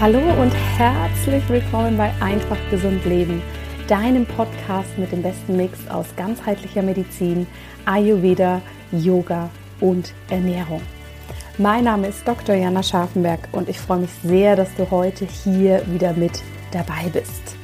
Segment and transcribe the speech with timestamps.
[0.00, 3.42] Hallo und herzlich willkommen bei Einfach Gesund Leben,
[3.88, 7.48] deinem Podcast mit dem besten Mix aus ganzheitlicher Medizin,
[7.84, 9.50] Ayurveda, Yoga
[9.80, 10.82] und Ernährung.
[11.58, 12.54] Mein Name ist Dr.
[12.54, 17.56] Jana Scharfenberg und ich freue mich sehr, dass du heute hier wieder mit dabei bist.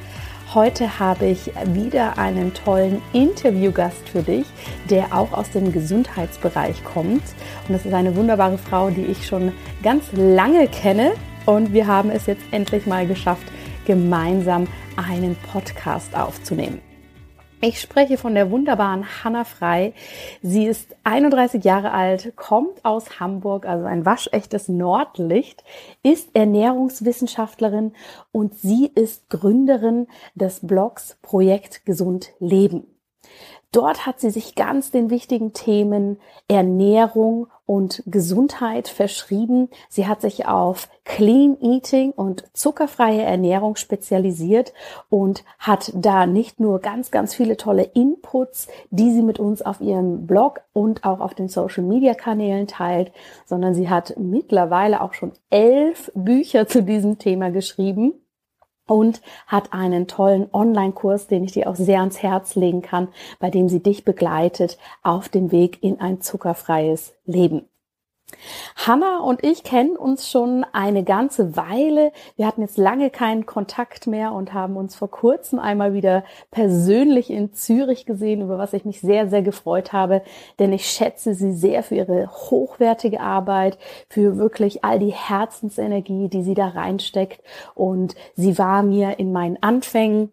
[0.53, 4.45] Heute habe ich wieder einen tollen Interviewgast für dich,
[4.89, 7.23] der auch aus dem Gesundheitsbereich kommt.
[7.67, 11.13] Und das ist eine wunderbare Frau, die ich schon ganz lange kenne
[11.45, 13.45] und wir haben es jetzt endlich mal geschafft,
[13.85, 16.81] gemeinsam einen Podcast aufzunehmen.
[17.61, 19.93] Ich spreche von der wunderbaren Hanna Frei.
[20.41, 25.63] Sie ist 31 Jahre alt, kommt aus Hamburg, also ein waschechtes Nordlicht,
[26.03, 27.93] ist Ernährungswissenschaftlerin
[28.31, 32.87] und sie ist Gründerin des Blogs Projekt Gesund Leben.
[33.71, 39.69] Dort hat sie sich ganz den wichtigen Themen Ernährung und Gesundheit verschrieben.
[39.89, 44.73] Sie hat sich auf Clean Eating und zuckerfreie Ernährung spezialisiert
[45.09, 49.81] und hat da nicht nur ganz, ganz viele tolle Inputs, die sie mit uns auf
[49.81, 53.11] ihrem Blog und auch auf den Social Media Kanälen teilt,
[53.45, 58.13] sondern sie hat mittlerweile auch schon elf Bücher zu diesem Thema geschrieben
[58.87, 63.49] und hat einen tollen Online-Kurs, den ich dir auch sehr ans Herz legen kann, bei
[63.49, 67.67] dem sie dich begleitet auf dem Weg in ein zuckerfreies Leben.
[68.75, 72.11] Hanna und ich kennen uns schon eine ganze Weile.
[72.35, 77.29] Wir hatten jetzt lange keinen Kontakt mehr und haben uns vor kurzem einmal wieder persönlich
[77.29, 80.21] in Zürich gesehen, über was ich mich sehr, sehr gefreut habe,
[80.59, 83.77] denn ich schätze sie sehr für ihre hochwertige Arbeit,
[84.09, 87.41] für wirklich all die Herzensenergie, die sie da reinsteckt.
[87.73, 90.31] Und sie war mir in meinen Anfängen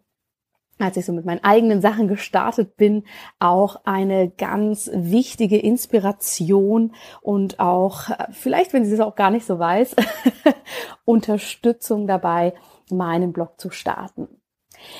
[0.83, 3.03] als ich so mit meinen eigenen Sachen gestartet bin,
[3.39, 9.45] auch eine ganz wichtige Inspiration und auch, äh, vielleicht, wenn sie es auch gar nicht
[9.45, 9.95] so weiß,
[11.05, 12.53] Unterstützung dabei,
[12.89, 14.27] meinen Blog zu starten.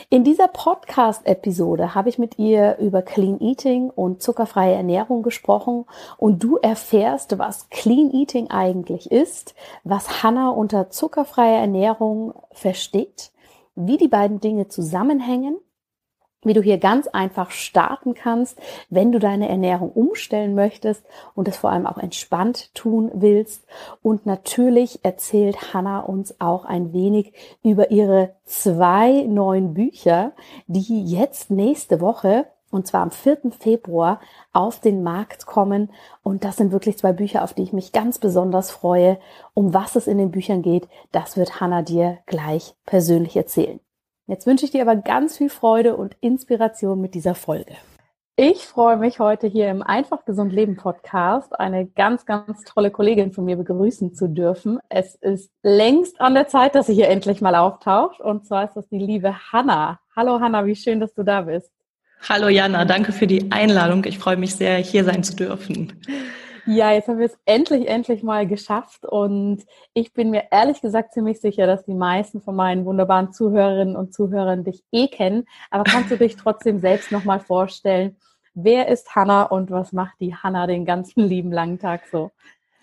[0.09, 5.85] In dieser Podcast-Episode habe ich mit ihr über Clean Eating und zuckerfreie Ernährung gesprochen
[6.17, 13.31] und du erfährst, was Clean Eating eigentlich ist, was Hannah unter zuckerfreier Ernährung versteht,
[13.75, 15.57] wie die beiden Dinge zusammenhängen
[16.43, 18.59] wie du hier ganz einfach starten kannst,
[18.89, 21.05] wenn du deine Ernährung umstellen möchtest
[21.35, 23.65] und es vor allem auch entspannt tun willst.
[24.01, 27.33] Und natürlich erzählt Hannah uns auch ein wenig
[27.63, 30.33] über ihre zwei neuen Bücher,
[30.67, 33.51] die jetzt nächste Woche und zwar am 4.
[33.59, 34.19] Februar
[34.51, 35.91] auf den Markt kommen.
[36.23, 39.19] Und das sind wirklich zwei Bücher, auf die ich mich ganz besonders freue.
[39.53, 43.79] Um was es in den Büchern geht, das wird Hannah dir gleich persönlich erzählen.
[44.25, 47.75] Jetzt wünsche ich dir aber ganz viel Freude und Inspiration mit dieser Folge.
[48.37, 53.33] Ich freue mich heute hier im Einfach Gesund Leben Podcast eine ganz, ganz tolle Kollegin
[53.33, 54.79] von mir begrüßen zu dürfen.
[54.87, 58.21] Es ist längst an der Zeit, dass sie hier endlich mal auftaucht.
[58.21, 59.99] Und zwar ist das die liebe Hanna.
[60.15, 61.69] Hallo Hanna, wie schön, dass du da bist.
[62.29, 64.05] Hallo Jana, danke für die Einladung.
[64.05, 66.01] Ich freue mich sehr, hier sein zu dürfen.
[66.65, 69.05] Ja, jetzt haben wir es endlich, endlich mal geschafft.
[69.05, 73.97] Und ich bin mir ehrlich gesagt ziemlich sicher, dass die meisten von meinen wunderbaren Zuhörerinnen
[73.97, 75.45] und Zuhörern dich eh kennen.
[75.71, 78.15] Aber kannst du dich trotzdem selbst nochmal vorstellen?
[78.53, 82.31] Wer ist Hanna und was macht die Hanna den ganzen lieben langen Tag so?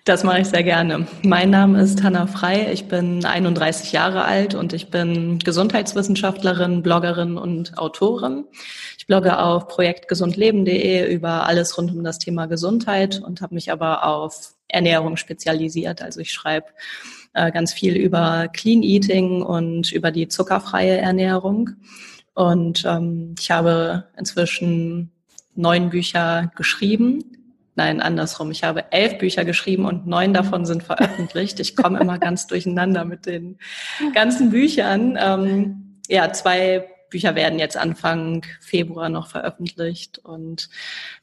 [0.05, 1.07] Das mache ich sehr gerne.
[1.23, 2.73] Mein Name ist Hanna Frei.
[2.73, 8.45] Ich bin 31 Jahre alt und ich bin Gesundheitswissenschaftlerin, Bloggerin und Autorin.
[8.97, 14.07] Ich blogge auf projektgesundleben.de über alles rund um das Thema Gesundheit und habe mich aber
[14.07, 16.01] auf Ernährung spezialisiert.
[16.01, 16.69] Also ich schreibe
[17.35, 21.71] äh, ganz viel über Clean Eating und über die zuckerfreie Ernährung.
[22.33, 25.11] Und ähm, ich habe inzwischen
[25.55, 27.40] neun Bücher geschrieben
[27.77, 28.51] Nein, andersrum.
[28.51, 31.61] Ich habe elf Bücher geschrieben und neun davon sind veröffentlicht.
[31.61, 33.59] Ich komme immer ganz durcheinander mit den
[34.13, 35.17] ganzen Büchern.
[35.21, 40.19] Ähm, ja, zwei Bücher werden jetzt Anfang Februar noch veröffentlicht.
[40.19, 40.69] Und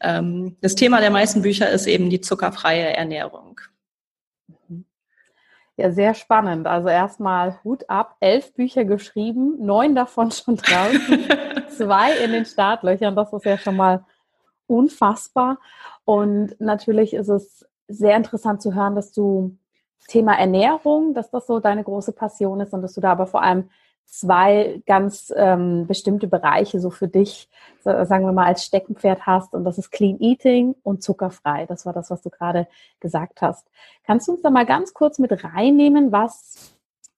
[0.01, 3.59] ähm, das Thema der meisten Bücher ist eben die zuckerfreie Ernährung.
[5.77, 6.65] Ja, sehr spannend.
[6.65, 11.27] Also erstmal Hut ab, elf Bücher geschrieben, neun davon schon draußen,
[11.77, 13.15] zwei in den Startlöchern.
[13.15, 14.03] Das ist ja schon mal
[14.67, 15.59] unfassbar.
[16.05, 19.57] Und natürlich ist es sehr interessant zu hören, dass du
[20.07, 23.41] Thema Ernährung, dass das so deine große Passion ist und dass du da aber vor
[23.41, 23.69] allem
[24.05, 27.49] zwei ganz ähm, bestimmte Bereiche so für dich,
[27.83, 29.53] so, sagen wir mal, als Steckenpferd hast.
[29.53, 31.65] Und das ist Clean Eating und zuckerfrei.
[31.65, 32.67] Das war das, was du gerade
[33.01, 33.67] gesagt hast.
[34.05, 36.73] Kannst du uns da mal ganz kurz mit reinnehmen, was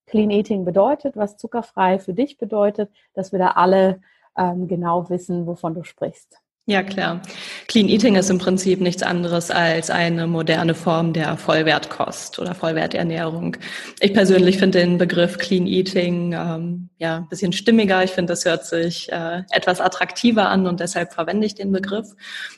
[0.07, 4.01] Clean Eating bedeutet, was zuckerfrei für dich bedeutet, dass wir da alle
[4.35, 6.41] ähm, genau wissen, wovon du sprichst?
[6.69, 7.19] Ja, klar.
[7.67, 13.57] Clean Eating ist im Prinzip nichts anderes als eine moderne Form der Vollwertkost oder Vollwerternährung.
[14.01, 18.03] Ich persönlich finde den Begriff Clean Eating ähm, ja ein bisschen stimmiger.
[18.03, 22.11] Ich finde, das hört sich äh, etwas attraktiver an und deshalb verwende ich den Begriff.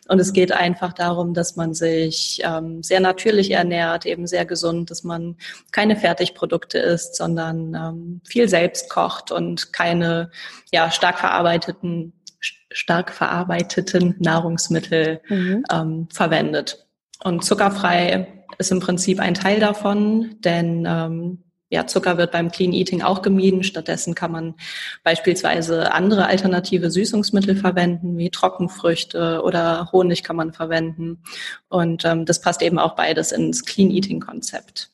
[0.10, 4.92] Und es geht einfach darum, dass man sich ähm, sehr natürlich ernährt, eben sehr gesund,
[4.92, 5.38] dass man
[5.72, 10.32] keine Fertigprodukte isst, sondern ähm, viel selbst kocht und keine
[10.74, 15.64] ja stark verarbeiteten stark verarbeiteten Nahrungsmittel mhm.
[15.72, 16.88] ähm, verwendet.
[17.24, 18.28] Und zuckerfrei
[18.58, 23.22] ist im Prinzip ein Teil davon, denn ähm, ja, Zucker wird beim Clean Eating auch
[23.22, 23.64] gemieden.
[23.64, 24.56] Stattdessen kann man
[25.04, 31.24] beispielsweise andere alternative Süßungsmittel verwenden, wie Trockenfrüchte oder Honig kann man verwenden.
[31.70, 34.90] Und ähm, das passt eben auch beides ins Clean Eating Konzept.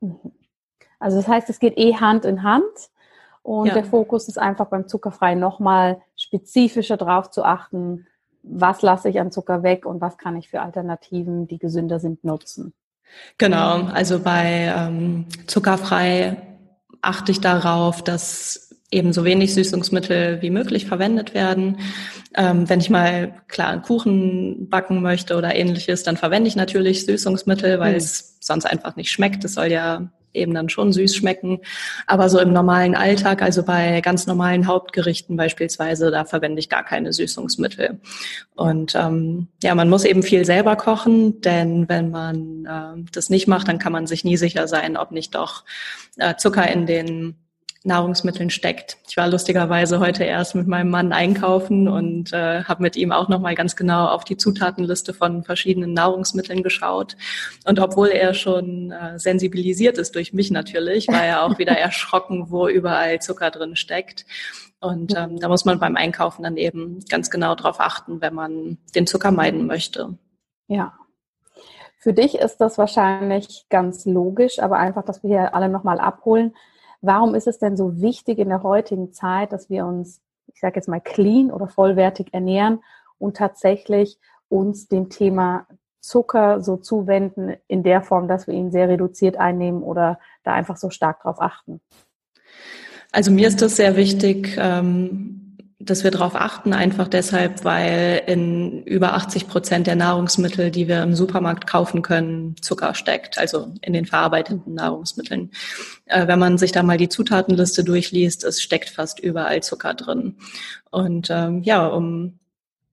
[0.00, 0.32] Mhm.
[0.98, 2.64] Also das heißt, es geht eh Hand in Hand.
[3.42, 3.74] Und ja.
[3.74, 8.06] der Fokus ist einfach beim Zuckerfrei nochmal spezifischer drauf zu achten,
[8.42, 12.24] was lasse ich an Zucker weg und was kann ich für Alternativen, die gesünder sind,
[12.24, 12.72] nutzen.
[13.38, 16.36] Genau, also bei ähm, Zuckerfrei
[17.02, 21.78] achte ich darauf, dass eben so wenig Süßungsmittel wie möglich verwendet werden.
[22.36, 27.04] Ähm, wenn ich mal klar einen Kuchen backen möchte oder ähnliches, dann verwende ich natürlich
[27.04, 27.98] Süßungsmittel, weil mhm.
[27.98, 29.44] es sonst einfach nicht schmeckt.
[29.44, 31.60] Es soll ja eben dann schon süß schmecken.
[32.06, 36.84] Aber so im normalen Alltag, also bei ganz normalen Hauptgerichten beispielsweise, da verwende ich gar
[36.84, 38.00] keine Süßungsmittel.
[38.54, 43.48] Und ähm, ja, man muss eben viel selber kochen, denn wenn man äh, das nicht
[43.48, 45.64] macht, dann kann man sich nie sicher sein, ob nicht doch
[46.18, 47.34] äh, Zucker in den
[47.86, 48.98] Nahrungsmitteln steckt.
[49.08, 53.28] Ich war lustigerweise heute erst mit meinem Mann einkaufen und äh, habe mit ihm auch
[53.28, 57.16] nochmal ganz genau auf die Zutatenliste von verschiedenen Nahrungsmitteln geschaut.
[57.64, 62.50] Und obwohl er schon äh, sensibilisiert ist durch mich natürlich, war er auch wieder erschrocken,
[62.50, 64.26] wo überall Zucker drin steckt.
[64.80, 68.78] Und ähm, da muss man beim Einkaufen dann eben ganz genau drauf achten, wenn man
[68.94, 70.18] den Zucker meiden möchte.
[70.66, 70.94] Ja.
[71.98, 76.54] Für dich ist das wahrscheinlich ganz logisch, aber einfach, dass wir hier alle nochmal abholen
[77.00, 80.20] Warum ist es denn so wichtig in der heutigen Zeit, dass wir uns,
[80.52, 82.80] ich sage jetzt mal, clean oder vollwertig ernähren
[83.18, 85.66] und tatsächlich uns dem Thema
[86.00, 90.76] Zucker so zuwenden in der Form, dass wir ihn sehr reduziert einnehmen oder da einfach
[90.76, 91.80] so stark drauf achten?
[93.10, 95.45] Also mir ist das sehr wichtig, ähm,
[95.78, 101.02] dass wir darauf achten, einfach deshalb, weil in über 80 Prozent der Nahrungsmittel, die wir
[101.02, 105.50] im Supermarkt kaufen können, Zucker steckt, also in den verarbeiteten Nahrungsmitteln.
[106.06, 110.36] Äh, wenn man sich da mal die Zutatenliste durchliest, es steckt fast überall Zucker drin.
[110.90, 112.38] Und ähm, ja, um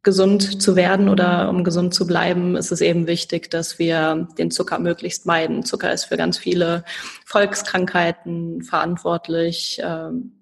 [0.04, 4.52] gesund zu werden oder um gesund zu bleiben, ist es eben wichtig, dass wir den
[4.52, 5.64] Zucker möglichst meiden.
[5.64, 6.84] Zucker ist für ganz viele
[7.26, 9.80] Volkskrankheiten verantwortlich.
[9.82, 10.34] Ähm,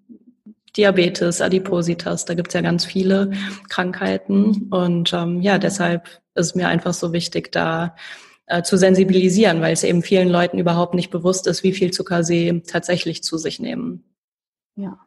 [0.78, 3.32] Diabetes, Adipositas, da gibt's ja ganz viele
[3.70, 4.70] Krankheiten.
[4.72, 7.96] Und ähm, ja, deshalb ist mir einfach so wichtig, da
[8.48, 12.24] äh, zu sensibilisieren, weil es eben vielen Leuten überhaupt nicht bewusst ist, wie viel Zucker
[12.24, 14.04] sie tatsächlich zu sich nehmen.
[14.76, 15.00] Ja,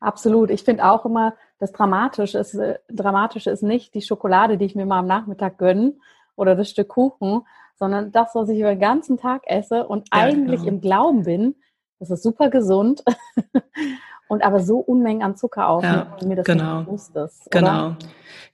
[0.00, 0.50] absolut.
[0.50, 4.74] Ich finde auch immer, das Dramatische ist, äh, Dramatische ist nicht die Schokolade, die ich
[4.74, 5.94] mir mal am Nachmittag gönne
[6.36, 7.42] oder das Stück Kuchen,
[7.78, 10.72] sondern das, was ich über den ganzen Tag esse und ja, eigentlich genau.
[10.72, 11.54] im Glauben bin,
[11.98, 13.04] das ist super gesund
[14.28, 17.46] und aber so Unmengen an Zucker aufnehmen, ja, mir das genau, nicht bewusst ist.
[17.46, 17.60] Oder?
[17.60, 17.96] Genau,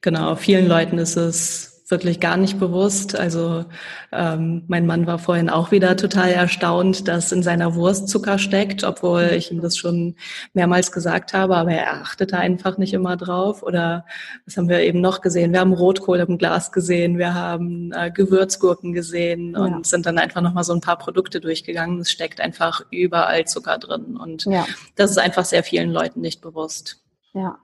[0.01, 0.35] genau.
[0.37, 3.19] Vielen Leuten ist es wirklich gar nicht bewusst.
[3.19, 3.65] Also
[4.11, 8.85] ähm, mein Mann war vorhin auch wieder total erstaunt, dass in seiner Wurst Zucker steckt,
[8.85, 10.17] obwohl ich ihm das schon
[10.55, 13.63] mehrmals gesagt habe, aber er achtet da einfach nicht immer drauf.
[13.63, 14.07] Oder
[14.47, 15.53] was haben wir eben noch gesehen?
[15.53, 19.81] Wir haben Rotkohl im Glas gesehen, wir haben äh, Gewürzgurken gesehen und ja.
[19.83, 22.01] sind dann einfach nochmal so ein paar Produkte durchgegangen.
[22.01, 24.67] Es steckt einfach überall Zucker drin und ja.
[24.97, 27.03] das ist einfach sehr vielen Leuten nicht bewusst.
[27.35, 27.59] Ja.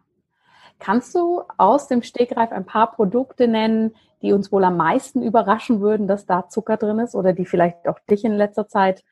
[0.79, 5.81] Kannst du aus dem Stegreif ein paar Produkte nennen, die uns wohl am meisten überraschen
[5.81, 9.03] würden, dass da Zucker drin ist oder die vielleicht auch dich in letzter Zeit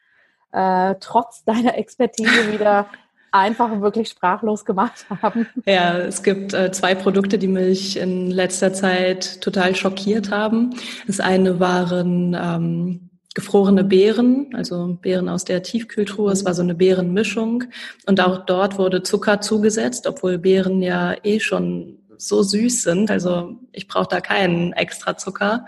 [0.52, 2.86] äh, trotz deiner Expertise wieder
[3.30, 5.46] einfach wirklich sprachlos gemacht haben?
[5.66, 10.74] Ja, es gibt äh, zwei Produkte, die mich in letzter Zeit total schockiert haben.
[11.06, 16.32] Das eine waren ähm, gefrorene Beeren, also Beeren aus der Tiefkühltruhe.
[16.32, 17.64] Es war so eine Beerenmischung.
[18.06, 23.10] Und auch dort wurde Zucker zugesetzt, obwohl Beeren ja eh schon so süß sind.
[23.10, 25.66] Also ich brauche da keinen extra Zucker.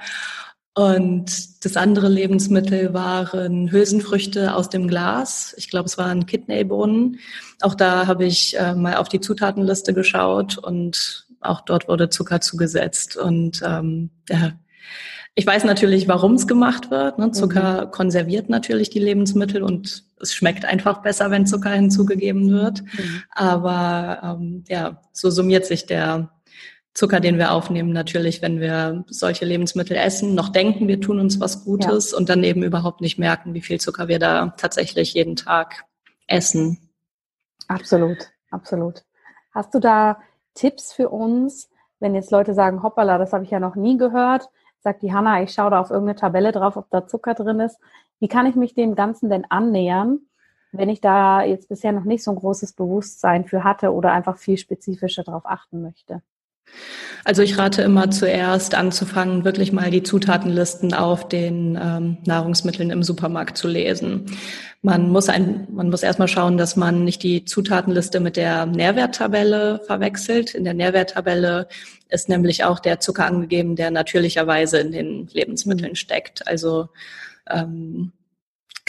[0.74, 5.54] Und das andere Lebensmittel waren Hülsenfrüchte aus dem Glas.
[5.58, 7.18] Ich glaube, es waren Kidneybohnen.
[7.60, 12.40] Auch da habe ich äh, mal auf die Zutatenliste geschaut und auch dort wurde Zucker
[12.40, 13.16] zugesetzt.
[13.16, 14.52] Und ähm, ja,
[15.34, 17.18] ich weiß natürlich, warum es gemacht wird.
[17.18, 17.32] Ne?
[17.32, 17.90] Zucker mhm.
[17.90, 22.82] konserviert natürlich die Lebensmittel und es schmeckt einfach besser, wenn Zucker hinzugegeben wird.
[22.82, 23.22] Mhm.
[23.30, 26.30] Aber ähm, ja, so summiert sich der
[26.92, 31.38] Zucker, den wir aufnehmen, natürlich, wenn wir solche Lebensmittel essen, noch denken, wir tun uns
[31.38, 32.18] was Gutes ja.
[32.18, 35.84] und dann eben überhaupt nicht merken, wie viel Zucker wir da tatsächlich jeden Tag
[36.26, 36.90] essen.
[37.68, 39.04] Absolut, absolut.
[39.52, 40.20] Hast du da
[40.54, 41.70] Tipps für uns,
[42.00, 44.48] wenn jetzt Leute sagen, hoppala, das habe ich ja noch nie gehört,
[44.80, 47.78] sagt die Hanna, ich schaue da auf irgendeine Tabelle drauf, ob da Zucker drin ist.
[48.18, 50.20] Wie kann ich mich dem Ganzen denn annähern,
[50.72, 54.38] wenn ich da jetzt bisher noch nicht so ein großes Bewusstsein für hatte oder einfach
[54.38, 56.22] viel spezifischer darauf achten möchte?
[57.24, 63.02] Also ich rate immer zuerst anzufangen, wirklich mal die Zutatenlisten auf den ähm, Nahrungsmitteln im
[63.02, 64.26] Supermarkt zu lesen.
[64.82, 69.80] Man muss ein, man muss erstmal schauen, dass man nicht die Zutatenliste mit der Nährwerttabelle
[69.86, 70.54] verwechselt.
[70.54, 71.68] In der Nährwerttabelle
[72.08, 76.48] ist nämlich auch der Zucker angegeben, der natürlicherweise in den Lebensmitteln steckt.
[76.48, 76.88] Also
[77.48, 78.12] ähm,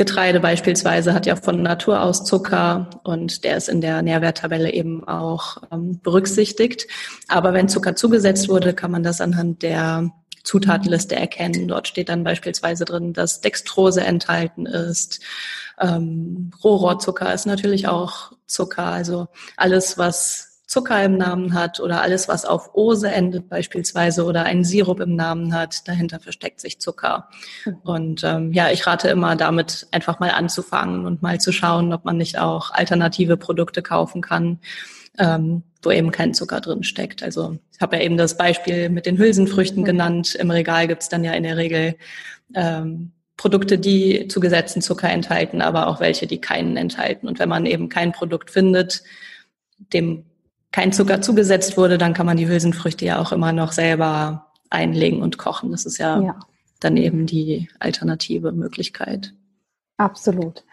[0.01, 5.07] Getreide beispielsweise hat ja von Natur aus Zucker und der ist in der Nährwerttabelle eben
[5.07, 6.87] auch ähm, berücksichtigt.
[7.27, 10.09] Aber wenn Zucker zugesetzt wurde, kann man das anhand der
[10.43, 11.67] Zutatenliste erkennen.
[11.67, 15.19] Dort steht dann beispielsweise drin, dass Dextrose enthalten ist.
[15.79, 18.85] Ähm, Rohrohrzucker ist natürlich auch Zucker.
[18.85, 24.45] Also alles, was Zucker im Namen hat oder alles, was auf Ose endet beispielsweise oder
[24.45, 27.27] einen Sirup im Namen hat, dahinter versteckt sich Zucker.
[27.65, 27.77] Mhm.
[27.83, 32.05] Und ähm, ja, ich rate immer damit einfach mal anzufangen und mal zu schauen, ob
[32.05, 34.59] man nicht auch alternative Produkte kaufen kann,
[35.19, 37.21] ähm, wo eben kein Zucker drin steckt.
[37.21, 39.85] Also ich habe ja eben das Beispiel mit den Hülsenfrüchten mhm.
[39.85, 40.35] genannt.
[40.35, 41.95] Im Regal gibt's dann ja in der Regel
[42.55, 47.27] ähm, Produkte, die zugesetzten Zucker enthalten, aber auch welche, die keinen enthalten.
[47.27, 49.03] Und wenn man eben kein Produkt findet,
[49.91, 50.30] dem
[50.71, 55.21] kein Zucker zugesetzt wurde, dann kann man die Hülsenfrüchte ja auch immer noch selber einlegen
[55.21, 55.71] und kochen.
[55.71, 56.39] Das ist ja, ja.
[56.79, 59.33] dann eben die alternative Möglichkeit.
[59.97, 60.63] Absolut.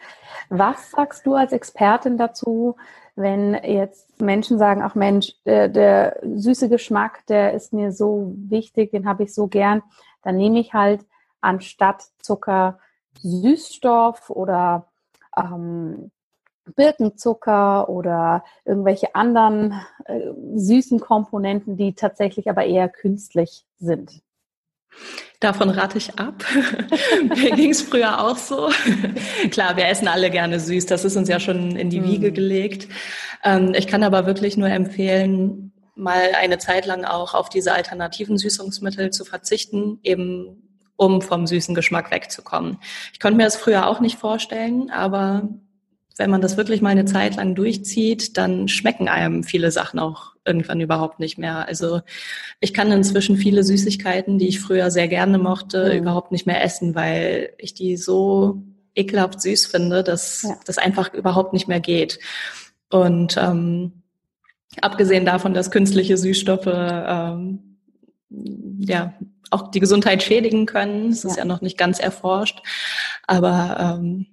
[0.49, 2.75] Was sagst du als Expertin dazu,
[3.15, 8.91] wenn jetzt Menschen sagen, ach Mensch, der, der süße Geschmack, der ist mir so wichtig,
[8.91, 9.83] den habe ich so gern,
[10.23, 11.05] dann nehme ich halt
[11.41, 12.79] anstatt Zucker
[13.21, 14.87] Süßstoff oder
[15.37, 16.11] ähm,
[16.69, 19.73] Birkenzucker oder irgendwelche anderen
[20.05, 20.19] äh,
[20.55, 24.21] süßen Komponenten, die tatsächlich aber eher künstlich sind.
[25.39, 26.43] Davon rate ich ab.
[27.23, 28.69] Mir ging es früher auch so.
[29.51, 30.85] Klar, wir essen alle gerne süß.
[30.85, 32.33] Das ist uns ja schon in die Wiege hm.
[32.33, 32.87] gelegt.
[33.43, 38.37] Ähm, ich kann aber wirklich nur empfehlen, mal eine Zeit lang auch auf diese alternativen
[38.37, 42.77] Süßungsmittel zu verzichten, eben um vom süßen Geschmack wegzukommen.
[43.13, 45.47] Ich konnte mir das früher auch nicht vorstellen, aber
[46.19, 50.33] wenn man das wirklich mal eine Zeit lang durchzieht, dann schmecken einem viele Sachen auch
[50.45, 51.67] irgendwann überhaupt nicht mehr.
[51.67, 52.01] Also
[52.59, 55.99] ich kann inzwischen viele Süßigkeiten, die ich früher sehr gerne mochte, mhm.
[55.99, 58.61] überhaupt nicht mehr essen, weil ich die so
[58.95, 60.59] ekelhaft süß finde, dass ja.
[60.65, 62.19] das einfach überhaupt nicht mehr geht.
[62.89, 64.03] Und ähm,
[64.81, 67.77] abgesehen davon, dass künstliche Süßstoffe ähm,
[68.79, 69.13] ja
[69.51, 71.29] auch die Gesundheit schädigen können, das ja.
[71.29, 72.61] ist ja noch nicht ganz erforscht,
[73.25, 74.27] aber ähm,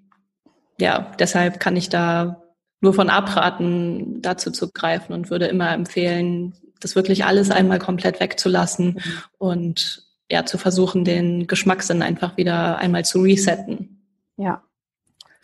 [0.81, 2.43] ja, deshalb kann ich da
[2.81, 8.21] nur von abraten, dazu zu greifen und würde immer empfehlen, das wirklich alles einmal komplett
[8.21, 9.01] wegzulassen
[9.39, 14.05] und ja, zu versuchen, den Geschmackssinn einfach wieder einmal zu resetten.
[14.37, 14.63] Ja,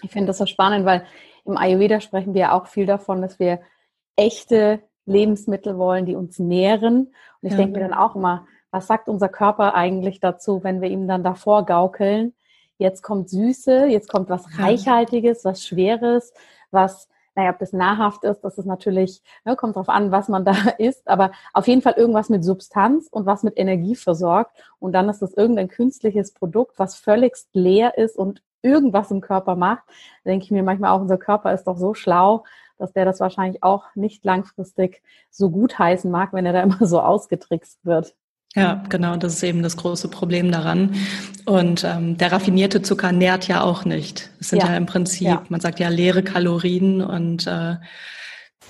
[0.02, 1.04] ich finde das so spannend, weil
[1.44, 3.60] im Ayurveda sprechen wir auch viel davon, dass wir
[4.16, 7.14] echte Lebensmittel wollen, die uns nähren.
[7.40, 7.58] Und ich ja.
[7.58, 11.24] denke mir dann auch immer, was sagt unser Körper eigentlich dazu, wenn wir ihm dann
[11.24, 12.34] davor gaukeln,
[12.82, 16.34] jetzt kommt Süße, jetzt kommt was Reichhaltiges, was Schweres,
[16.70, 20.44] was, naja, ob das nahrhaft ist, das ist natürlich, ne, kommt drauf an, was man
[20.44, 24.52] da isst, aber auf jeden Fall irgendwas mit Substanz und was mit Energie versorgt.
[24.78, 29.56] Und dann ist das irgendein künstliches Produkt, was völligst leer ist und irgendwas im Körper
[29.56, 29.84] macht.
[30.24, 32.44] Da denke ich mir manchmal auch, unser Körper ist doch so schlau,
[32.78, 36.86] dass der das wahrscheinlich auch nicht langfristig so gut heißen mag, wenn er da immer
[36.86, 38.14] so ausgetrickst wird.
[38.54, 40.94] Ja, genau, das ist eben das große Problem daran.
[41.46, 44.30] Und ähm, der raffinierte Zucker nährt ja auch nicht.
[44.40, 45.42] Es sind ja, ja im Prinzip, ja.
[45.48, 47.76] man sagt ja leere Kalorien und äh,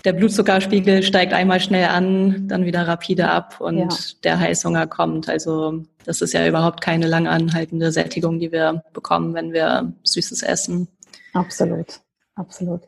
[0.04, 3.88] der Blutzuckerspiegel steigt einmal schnell an, dann wieder rapide ab und ja.
[4.24, 5.28] der Heißhunger kommt.
[5.28, 10.42] Also das ist ja überhaupt keine lang anhaltende Sättigung, die wir bekommen, wenn wir Süßes
[10.42, 10.88] essen.
[11.34, 12.00] Absolut,
[12.34, 12.82] absolut.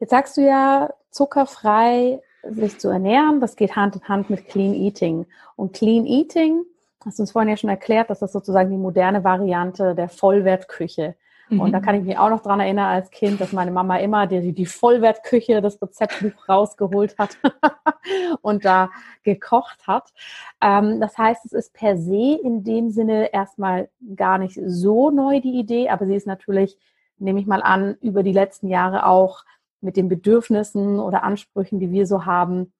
[0.00, 3.40] Jetzt sagst du ja, zuckerfrei sich zu ernähren.
[3.40, 5.26] Das geht Hand in Hand mit Clean Eating.
[5.56, 6.64] Und Clean Eating,
[7.04, 11.14] hast du uns vorhin ja schon erklärt, dass das sozusagen die moderne Variante der Vollwertküche.
[11.48, 11.60] Mhm.
[11.60, 14.26] Und da kann ich mich auch noch dran erinnern als Kind, dass meine Mama immer
[14.26, 17.36] die, die Vollwertküche, das Rezeptbuch rausgeholt hat
[18.42, 18.90] und da
[19.22, 20.12] gekocht hat.
[20.60, 25.40] Ähm, das heißt, es ist per se in dem Sinne erstmal gar nicht so neu
[25.40, 26.78] die Idee, aber sie ist natürlich,
[27.18, 29.44] nehme ich mal an, über die letzten Jahre auch
[29.84, 32.72] mit den Bedürfnissen oder Ansprüchen, die wir so haben,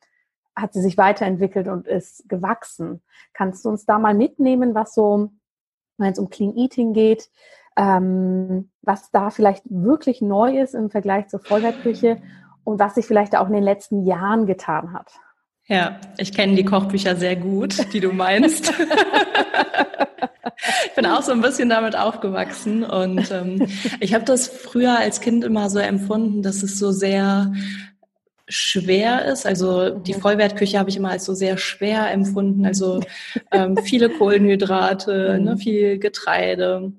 [0.57, 3.03] hat sie sich weiterentwickelt und ist gewachsen.
[3.33, 5.31] Kannst du uns da mal mitnehmen, was so,
[5.99, 7.29] wenn es um Clean Eating geht,
[7.77, 12.23] ähm, was da vielleicht wirklich neu ist im Vergleich zur Vollwertküche
[12.63, 15.13] und was sich vielleicht auch in den letzten Jahren getan hat?
[15.67, 18.73] Ja, ich kenne die Kochbücher sehr gut, die du meinst.
[20.87, 23.67] ich bin auch so ein bisschen damit aufgewachsen und ähm,
[24.01, 27.53] ich habe das früher als Kind immer so empfunden, dass es so sehr
[28.49, 29.47] schwer ist.
[29.47, 30.21] Also die mhm.
[30.21, 32.67] Vollwertküche habe ich immer als so sehr schwer empfunden.
[32.67, 33.01] Also
[33.51, 35.59] ähm, viele Kohlenhydrate, ne, mhm.
[35.59, 36.93] viel Getreide.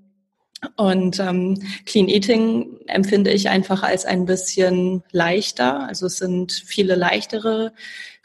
[0.78, 5.88] Und ähm, Clean Eating empfinde ich einfach als ein bisschen leichter.
[5.88, 7.74] Also es sind viele leichtere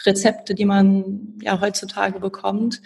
[0.07, 2.81] Rezepte, die man ja heutzutage bekommt.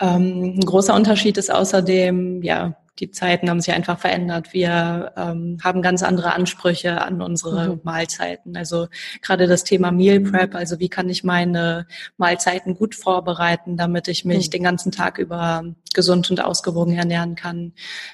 [0.00, 4.52] Ähm, ein großer Unterschied ist außerdem ja die Zeiten haben sich einfach verändert.
[4.52, 7.80] Wir ähm, haben ganz andere Ansprüche an unsere mhm.
[7.82, 8.56] Mahlzeiten.
[8.56, 8.88] Also
[9.20, 11.86] gerade das Thema Meal Prep, also wie kann ich meine
[12.16, 14.50] Mahlzeiten gut vorbereiten, damit ich mich mhm.
[14.50, 17.72] den ganzen Tag über gesund und ausgewogen ernähren kann,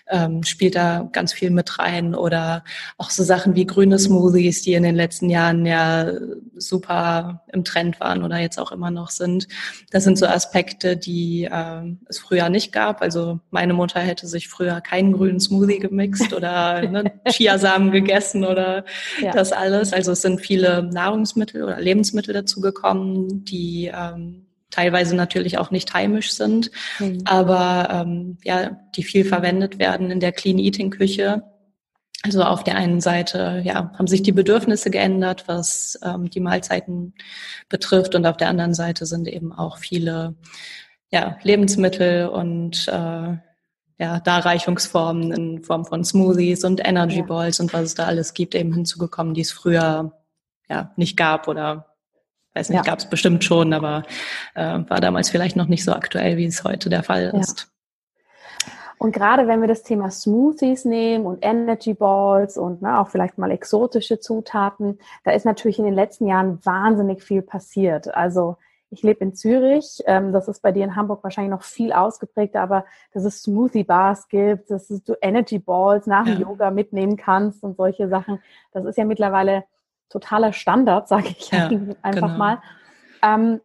[0.08, 2.14] ähm, spielt da ganz viel mit rein.
[2.14, 2.64] Oder
[2.98, 6.12] auch so Sachen wie grüne Smoothies, die in den letzten Jahren ja
[6.56, 9.48] super im Trend waren oder jetzt auch immer noch sind.
[9.90, 13.02] Das sind so Aspekte, die äh, es früher nicht gab.
[13.02, 18.84] Also meine Mutter hätte sich früher keinen grünen Smoothie gemixt oder ne, Chiasamen gegessen oder
[19.20, 19.32] ja.
[19.32, 19.92] das alles.
[19.92, 26.32] Also es sind viele Nahrungsmittel oder Lebensmittel dazugekommen, die ähm, teilweise natürlich auch nicht heimisch
[26.32, 27.22] sind, mhm.
[27.24, 31.42] aber ähm, ja, die viel verwendet werden in der Clean Eating Küche.
[32.24, 37.14] Also auf der einen Seite ja, haben sich die Bedürfnisse geändert, was ähm, die Mahlzeiten
[37.68, 40.36] betrifft, und auf der anderen Seite sind eben auch viele
[41.10, 43.36] ja, Lebensmittel und äh,
[43.98, 47.24] ja, Darreichungsformen in Form von Smoothies und Energy ja.
[47.24, 50.12] Balls und was es da alles gibt, eben hinzugekommen, die es früher
[50.68, 51.94] ja nicht gab oder
[52.54, 52.82] weiß nicht, ja.
[52.82, 54.02] gab es bestimmt schon, aber
[54.54, 57.68] äh, war damals vielleicht noch nicht so aktuell, wie es heute der Fall ist.
[58.98, 63.36] Und gerade wenn wir das Thema Smoothies nehmen und Energy Balls und ne, auch vielleicht
[63.36, 68.14] mal exotische Zutaten, da ist natürlich in den letzten Jahren wahnsinnig viel passiert.
[68.14, 68.58] Also
[68.92, 72.60] ich lebe in Zürich, ähm, das ist bei dir in Hamburg wahrscheinlich noch viel ausgeprägter,
[72.60, 76.40] aber dass es Smoothie Bars gibt, dass du Energy Balls nach dem ja.
[76.40, 78.42] Yoga mitnehmen kannst und solche Sachen.
[78.72, 79.64] Das ist ja mittlerweile
[80.10, 81.70] totaler Standard, sage ich ja,
[82.02, 82.38] einfach genau.
[82.38, 82.62] mal.
[83.22, 83.62] Ähm,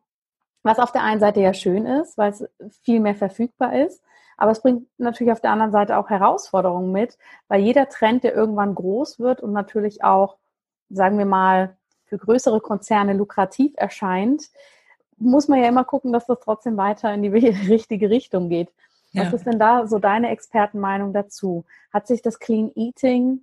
[0.64, 2.48] was auf der einen Seite ja schön ist, weil es
[2.82, 4.02] viel mehr verfügbar ist.
[4.38, 7.18] Aber es bringt natürlich auf der anderen Seite auch Herausforderungen mit,
[7.50, 10.38] weil jeder Trend, der irgendwann groß wird und natürlich auch,
[10.90, 14.44] sagen wir mal, für größere Konzerne lukrativ erscheint,
[15.18, 17.30] muss man ja immer gucken, dass das trotzdem weiter in die
[17.70, 18.70] richtige Richtung geht.
[19.12, 19.26] Ja.
[19.26, 21.66] Was ist denn da so deine Expertenmeinung dazu?
[21.92, 23.42] Hat sich das Clean Eating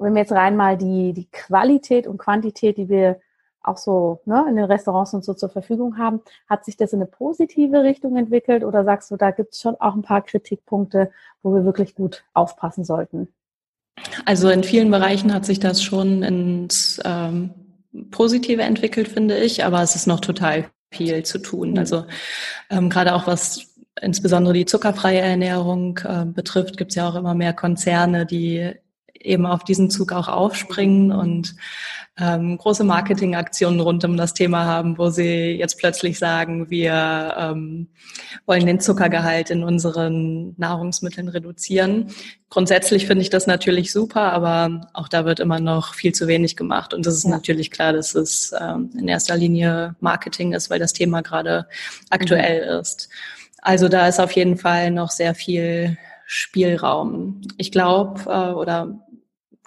[0.00, 3.20] wenn wir jetzt rein mal die, die Qualität und Quantität, die wir
[3.62, 7.00] auch so ne, in den Restaurants und so zur Verfügung haben, hat sich das in
[7.00, 11.12] eine positive Richtung entwickelt oder sagst du, da gibt es schon auch ein paar Kritikpunkte,
[11.42, 13.28] wo wir wirklich gut aufpassen sollten?
[14.24, 17.50] Also in vielen Bereichen hat sich das schon ins ähm,
[18.10, 21.72] Positive entwickelt, finde ich, aber es ist noch total viel zu tun.
[21.72, 21.78] Mhm.
[21.78, 22.06] Also
[22.68, 23.66] ähm, gerade auch was
[24.00, 28.72] insbesondere die zuckerfreie Ernährung äh, betrifft, gibt es ja auch immer mehr Konzerne, die
[29.20, 31.54] eben auf diesen Zug auch aufspringen und
[32.18, 37.88] ähm, große Marketingaktionen rund um das Thema haben, wo sie jetzt plötzlich sagen, wir ähm,
[38.46, 42.08] wollen den Zuckergehalt in unseren Nahrungsmitteln reduzieren.
[42.50, 46.56] Grundsätzlich finde ich das natürlich super, aber auch da wird immer noch viel zu wenig
[46.56, 46.92] gemacht.
[46.92, 47.30] Und es ist ja.
[47.30, 51.66] natürlich klar, dass es ähm, in erster Linie Marketing ist, weil das Thema gerade
[52.10, 52.80] aktuell mhm.
[52.80, 53.08] ist.
[53.62, 57.40] Also da ist auf jeden Fall noch sehr viel Spielraum.
[57.56, 59.00] Ich glaube, äh, oder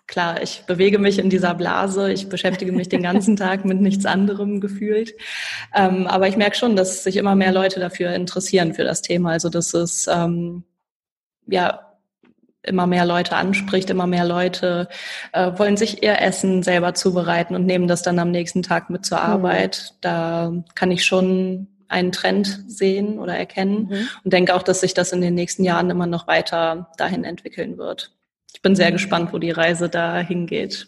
[0.08, 4.06] klar, ich bewege mich in dieser Blase, ich beschäftige mich den ganzen Tag mit nichts
[4.06, 5.14] anderem gefühlt.
[5.74, 9.32] Ähm, aber ich merke schon, dass sich immer mehr Leute dafür interessieren für das Thema.
[9.32, 10.64] Also dass es ähm,
[11.48, 11.94] ja
[12.66, 14.88] immer mehr Leute anspricht, immer mehr Leute
[15.34, 19.06] äh, wollen sich ihr Essen selber zubereiten und nehmen das dann am nächsten Tag mit
[19.06, 19.26] zur mhm.
[19.26, 19.94] Arbeit.
[19.94, 19.98] Mhm.
[20.02, 24.08] Da kann ich schon einen Trend sehen oder erkennen mhm.
[24.24, 27.78] und denke auch, dass sich das in den nächsten Jahren immer noch weiter dahin entwickeln
[27.78, 28.12] wird
[28.54, 30.88] ich bin sehr gespannt, wo die Reise da hingeht.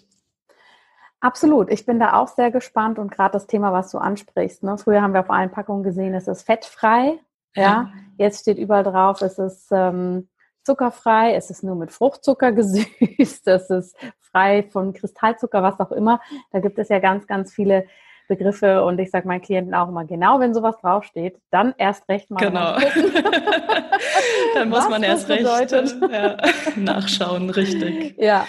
[1.20, 1.72] Absolut.
[1.72, 4.64] Ich bin da auch sehr gespannt und gerade das Thema, was du ansprichst.
[4.64, 4.78] Ne?
[4.78, 7.20] Früher haben wir auf allen Packungen gesehen, es ist fettfrei.
[7.56, 7.64] Ja.
[7.64, 7.92] ja.
[8.18, 10.28] Jetzt steht überall drauf, es ist ähm,
[10.64, 16.22] zuckerfrei, es ist nur mit Fruchtzucker gesüßt, es ist frei von Kristallzucker, was auch immer.
[16.52, 17.88] Da gibt es ja ganz, ganz viele
[18.28, 22.30] Begriffe und ich sage meinen Klienten auch immer, genau wenn sowas draufsteht, dann erst recht
[22.32, 22.78] mal genau.
[24.56, 26.38] dann muss man erst recht ja,
[26.76, 28.18] nachschauen, richtig.
[28.18, 28.46] Ja,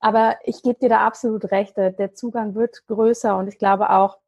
[0.00, 4.18] aber ich gebe dir da absolut recht, der Zugang wird größer und ich glaube auch,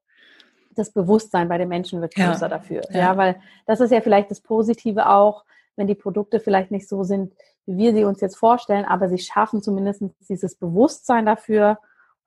[0.77, 2.49] das Bewusstsein bei den Menschen wird größer ja.
[2.49, 2.83] dafür.
[2.91, 2.99] Ja.
[2.99, 7.03] ja, weil das ist ja vielleicht das Positive auch, wenn die Produkte vielleicht nicht so
[7.03, 7.35] sind,
[7.67, 11.79] wie wir sie uns jetzt vorstellen, aber sie schaffen zumindest dieses Bewusstsein dafür,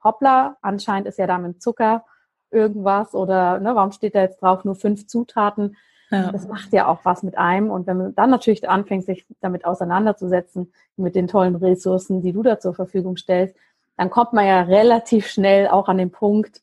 [0.03, 2.05] hoppla, anscheinend ist ja da mit Zucker
[2.51, 5.75] irgendwas oder ne, warum steht da jetzt drauf nur fünf Zutaten?
[6.11, 6.31] Ja.
[6.31, 7.69] Das macht ja auch was mit einem.
[7.69, 12.41] Und wenn man dann natürlich anfängt, sich damit auseinanderzusetzen, mit den tollen Ressourcen, die du
[12.41, 13.55] da zur Verfügung stellst,
[13.95, 16.61] dann kommt man ja relativ schnell auch an den Punkt,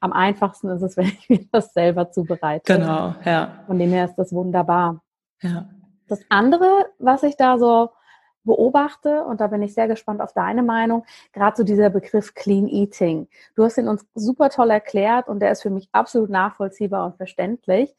[0.00, 2.76] am einfachsten ist es, wenn ich mir das selber zubereite.
[2.76, 3.62] Genau, ja.
[3.66, 5.00] Von dem her ist das wunderbar.
[5.40, 5.70] Ja.
[6.08, 6.66] Das andere,
[6.98, 7.90] was ich da so
[8.44, 12.68] beobachte, und da bin ich sehr gespannt auf deine Meinung, gerade so dieser Begriff Clean
[12.68, 13.28] Eating.
[13.54, 17.16] Du hast ihn uns super toll erklärt und der ist für mich absolut nachvollziehbar und
[17.16, 17.94] verständlich.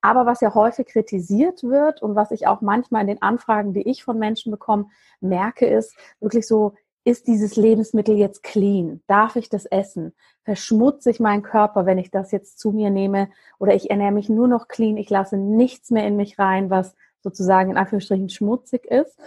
[0.00, 3.88] Aber was ja häufig kritisiert wird und was ich auch manchmal in den Anfragen, die
[3.88, 4.86] ich von Menschen bekomme,
[5.20, 6.74] merke, ist wirklich so,
[7.04, 9.02] ist dieses Lebensmittel jetzt clean?
[9.06, 10.12] Darf ich das essen?
[10.44, 13.28] Verschmutze ich meinen Körper, wenn ich das jetzt zu mir nehme?
[13.58, 16.94] Oder ich ernähre mich nur noch clean, ich lasse nichts mehr in mich rein, was
[17.20, 19.18] sozusagen in Anführungsstrichen schmutzig ist.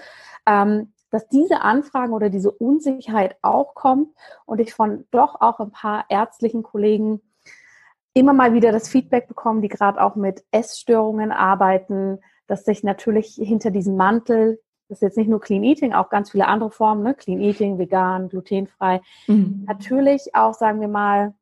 [0.46, 4.10] Ähm, dass diese Anfragen oder diese Unsicherheit auch kommt
[4.46, 7.22] und ich von doch auch ein paar ärztlichen Kollegen
[8.14, 13.36] immer mal wieder das Feedback bekomme, die gerade auch mit Essstörungen arbeiten, dass sich natürlich
[13.36, 17.04] hinter diesem Mantel, das ist jetzt nicht nur Clean Eating, auch ganz viele andere Formen,
[17.04, 17.16] ne?
[17.16, 19.66] Clean Eating, vegan, glutenfrei, mhm.
[19.68, 21.34] natürlich auch, sagen wir mal,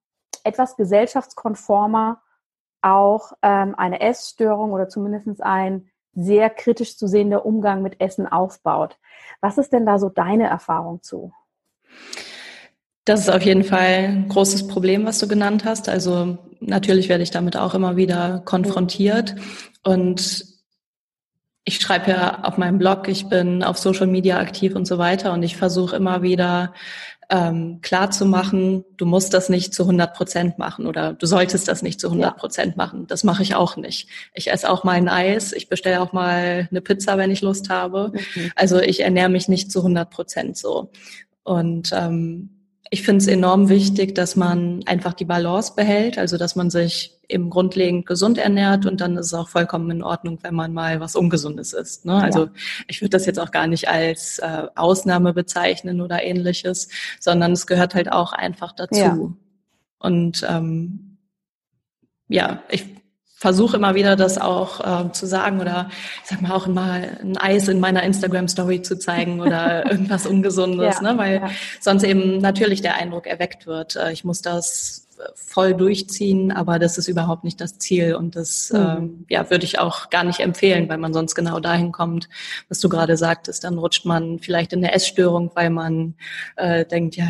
[0.44, 2.22] etwas gesellschaftskonformer
[2.82, 8.98] auch ähm, eine Essstörung oder zumindest ein sehr kritisch zu sehender Umgang mit Essen aufbaut.
[9.42, 11.34] Was ist denn da so deine Erfahrung zu?
[13.06, 15.90] Das ist auf jeden Fall ein großes Problem, was du genannt hast.
[15.90, 19.36] Also natürlich werde ich damit auch immer wieder konfrontiert.
[19.84, 20.46] Und
[21.66, 25.34] ich schreibe ja auf meinem Blog, ich bin auf Social Media aktiv und so weiter.
[25.34, 26.74] Und ich versuche immer wieder
[27.34, 31.68] ähm, klar zu machen, du musst das nicht zu 100 Prozent machen oder du solltest
[31.68, 33.08] das nicht zu 100 Prozent machen.
[33.08, 34.08] Das mache ich auch nicht.
[34.36, 37.72] Ich esse auch mal ein Eis, ich bestelle auch mal eine Pizza, wenn ich Lust
[37.72, 38.12] habe.
[38.14, 38.52] Mhm.
[38.56, 40.92] Also ich ernähre mich nicht zu 100 Prozent so.
[41.44, 42.50] Und ähm,
[42.90, 47.20] ich finde es enorm wichtig, dass man einfach die Balance behält, also dass man sich
[47.30, 51.00] eben grundlegend gesund ernährt und dann ist es auch vollkommen in Ordnung, wenn man mal
[51.00, 52.06] was Ungesundes isst.
[52.06, 52.16] Ne?
[52.16, 52.52] Also ja.
[52.88, 57.66] ich würde das jetzt auch gar nicht als äh, Ausnahme bezeichnen oder ähnliches, sondern es
[57.66, 59.00] gehört halt auch einfach dazu.
[59.00, 59.18] Ja.
[60.00, 61.18] Und ähm,
[62.28, 62.86] ja, ich
[63.44, 65.90] versuche immer wieder das auch äh, zu sagen oder
[66.24, 70.26] ich sag mal auch mal ein Eis in meiner Instagram Story zu zeigen oder irgendwas
[70.26, 71.18] Ungesundes, ja, ne?
[71.18, 71.50] weil ja.
[71.82, 76.98] sonst eben natürlich der Eindruck erweckt wird, äh, ich muss das voll durchziehen, aber das
[76.98, 78.80] ist überhaupt nicht das Ziel und das mhm.
[78.80, 82.30] ähm, ja würde ich auch gar nicht empfehlen, weil man sonst genau dahin kommt,
[82.70, 86.16] was du gerade sagtest, dann rutscht man vielleicht in eine Essstörung, weil man
[86.56, 87.26] äh, denkt, ja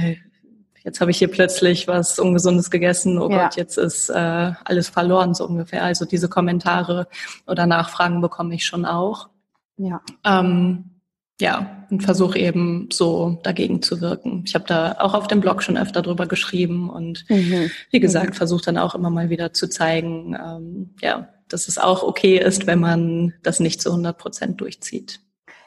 [0.83, 3.43] jetzt habe ich hier plötzlich was Ungesundes gegessen, oh ja.
[3.43, 5.83] Gott, jetzt ist äh, alles verloren, so ungefähr.
[5.83, 7.07] Also diese Kommentare
[7.47, 9.29] oder Nachfragen bekomme ich schon auch.
[9.77, 10.01] Ja.
[10.23, 10.93] Ähm,
[11.41, 14.43] ja, und versuche eben so dagegen zu wirken.
[14.45, 17.71] Ich habe da auch auf dem Blog schon öfter drüber geschrieben und mhm.
[17.89, 18.33] wie gesagt, mhm.
[18.33, 22.67] versuche dann auch immer mal wieder zu zeigen, ähm, ja, dass es auch okay ist,
[22.67, 25.21] wenn man das nicht zu 100 Prozent durchzieht.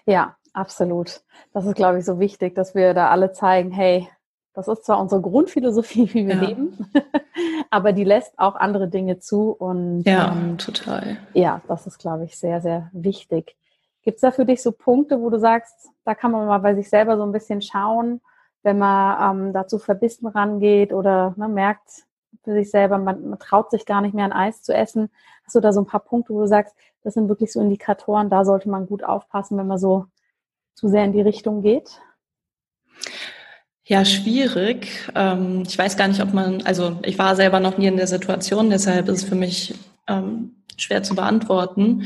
[0.07, 1.21] Ja, absolut.
[1.53, 4.09] Das ist, glaube ich, so wichtig, dass wir da alle zeigen, hey,
[4.57, 6.41] das ist zwar unsere Grundphilosophie, wie wir ja.
[6.41, 6.91] leben,
[7.71, 9.51] aber die lässt auch andere Dinge zu.
[9.51, 11.19] Und ja, ähm, total.
[11.35, 13.55] Ja, das ist, glaube ich, sehr, sehr wichtig.
[14.03, 16.75] Gibt es da für dich so Punkte, wo du sagst, da kann man mal bei
[16.75, 18.23] sich selber so ein bisschen schauen,
[18.63, 22.07] wenn man ähm, dazu verbissen rangeht oder ne, merkt
[22.43, 25.11] für sich selber, man, man traut sich gar nicht mehr ein Eis zu essen.
[25.45, 28.31] Hast du da so ein paar Punkte, wo du sagst, das sind wirklich so Indikatoren,
[28.31, 30.07] da sollte man gut aufpassen, wenn man so
[30.73, 32.01] zu sehr in die Richtung geht?
[33.89, 35.09] Ja, schwierig.
[35.15, 38.09] Ähm, ich weiß gar nicht, ob man, also ich war selber noch nie in der
[38.09, 39.75] Situation, deshalb ist es für mich
[40.09, 42.03] ähm, schwer zu beantworten.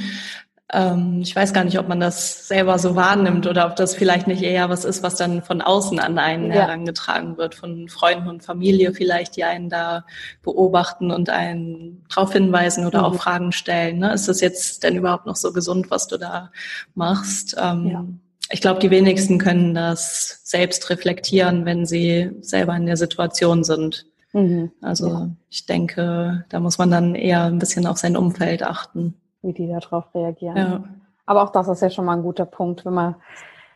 [0.70, 4.26] Ähm, ich weiß gar nicht, ob man das selber so wahrnimmt oder ob das vielleicht
[4.26, 6.66] nicht eher was ist, was dann von außen an einen ja.
[6.66, 10.04] herangetragen wird, von Freunden und Familie vielleicht, die einen da
[10.42, 13.04] beobachten und einen darauf hinweisen oder mhm.
[13.06, 14.00] auch Fragen stellen.
[14.00, 14.12] Ne?
[14.12, 16.52] Ist das jetzt denn überhaupt noch so gesund, was du da
[16.94, 17.54] machst?
[17.54, 18.04] Ja
[18.50, 24.06] ich glaube, die wenigsten können das selbst reflektieren, wenn sie selber in der Situation sind.
[24.32, 24.72] Mhm.
[24.80, 25.30] Also ja.
[25.48, 29.14] ich denke, da muss man dann eher ein bisschen auf sein Umfeld achten.
[29.42, 30.56] Wie die darauf reagieren.
[30.56, 30.84] Ja.
[31.26, 33.14] Aber auch das ist ja schon mal ein guter Punkt, wenn man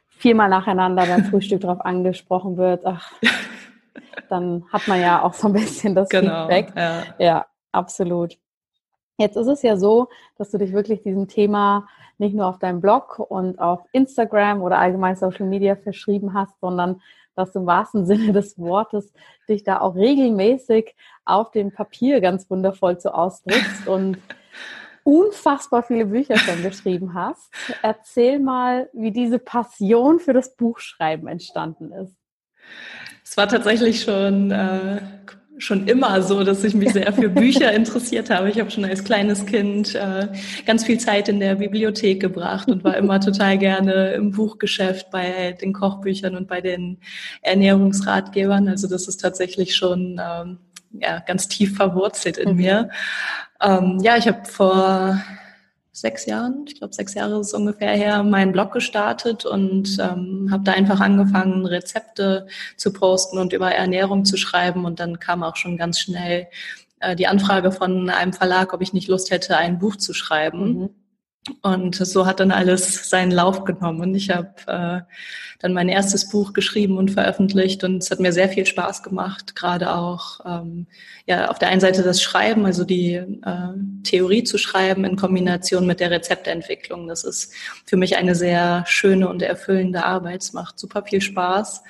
[0.09, 3.13] viermal nacheinander beim Frühstück darauf angesprochen wird, ach,
[4.29, 6.73] dann hat man ja auch so ein bisschen das genau, Feedback.
[6.77, 7.03] Ja.
[7.19, 8.37] ja, absolut.
[9.19, 11.87] Jetzt ist es ja so, dass du dich wirklich diesem Thema
[12.19, 17.01] nicht nur auf deinem Blog und auf Instagram oder allgemein Social Media verschrieben hast, sondern
[17.35, 19.13] dass du im wahrsten Sinne des Wortes
[19.49, 24.19] dich da auch regelmäßig auf dem Papier ganz wundervoll zu ausdrückst und
[25.03, 27.53] unfassbar viele Bücher schon geschrieben hast.
[27.83, 32.17] Erzähl mal, wie diese Passion für das Buchschreiben entstanden ist.
[33.23, 35.01] Es war tatsächlich schon äh,
[35.59, 38.51] schon immer so, dass ich mich sehr für Bücher interessiert habe.
[38.51, 40.29] Ich habe schon als kleines Kind äh,
[40.67, 45.53] ganz viel Zeit in der Bibliothek gebracht und war immer total gerne im Buchgeschäft bei
[45.61, 46.99] den Kochbüchern und bei den
[47.43, 48.69] Ernährungsratgebern.
[48.69, 50.59] Also das ist tatsächlich schon ähm,
[50.93, 52.57] ja, ganz tief verwurzelt in mhm.
[52.57, 52.91] mir.
[53.61, 55.21] Ähm, ja, ich habe vor
[55.95, 60.65] sechs Jahren, ich glaube sechs Jahre ist ungefähr her, meinen Blog gestartet und ähm, habe
[60.65, 64.85] da einfach angefangen, Rezepte zu posten und über Ernährung zu schreiben.
[64.85, 66.49] Und dann kam auch schon ganz schnell
[66.99, 70.81] äh, die Anfrage von einem Verlag, ob ich nicht Lust hätte, ein Buch zu schreiben.
[70.81, 70.91] Mhm.
[71.61, 74.01] Und so hat dann alles seinen Lauf genommen.
[74.01, 75.01] Und ich habe äh,
[75.59, 77.85] dann mein erstes Buch geschrieben und veröffentlicht.
[77.85, 80.87] Und es hat mir sehr viel Spaß gemacht, gerade auch ähm,
[81.27, 85.87] ja auf der einen Seite das Schreiben, also die äh, Theorie zu schreiben in Kombination
[85.87, 87.09] mit der Rezeptentwicklung.
[87.09, 87.53] Das ist
[87.85, 90.43] für mich eine sehr schöne und erfüllende Arbeit.
[90.43, 91.83] Es macht super viel Spaß.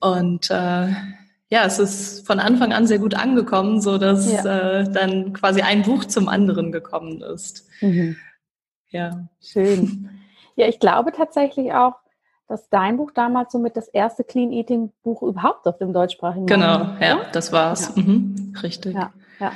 [0.00, 0.88] Und äh,
[1.50, 4.80] ja, es ist von Anfang an sehr gut angekommen, so dass ja.
[4.80, 7.66] äh, dann quasi ein Buch zum anderen gekommen ist.
[7.80, 8.16] Mhm.
[8.90, 9.28] Ja.
[9.40, 10.10] Schön.
[10.56, 11.94] Ja, ich glaube tatsächlich auch,
[12.48, 16.78] dass dein Buch damals somit das erste Clean Eating Buch überhaupt auf dem deutschsprachigen Genau,
[16.78, 17.92] Markt, ja, das war's.
[17.94, 18.02] Ja.
[18.02, 18.94] Mhm, richtig.
[18.94, 19.52] Ja, ja.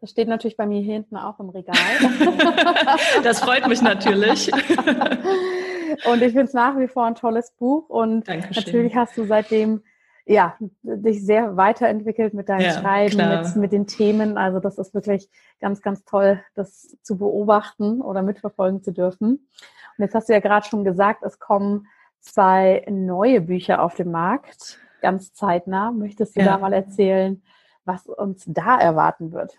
[0.00, 1.74] Das steht natürlich bei mir hier hinten auch im Regal.
[3.24, 4.52] das freut mich natürlich.
[6.04, 8.62] und ich finde es nach wie vor ein tolles Buch und Dankeschön.
[8.62, 9.82] natürlich hast du seitdem
[10.26, 14.36] ja, dich sehr weiterentwickelt mit deinem ja, Schreiben, mit, mit, den Themen.
[14.36, 19.48] Also das ist wirklich ganz, ganz toll, das zu beobachten oder mitverfolgen zu dürfen.
[19.96, 21.86] Und jetzt hast du ja gerade schon gesagt, es kommen
[22.20, 25.92] zwei neue Bücher auf den Markt, ganz zeitnah.
[25.92, 26.46] Möchtest du ja.
[26.46, 27.40] da mal erzählen,
[27.84, 29.56] was uns da erwarten wird?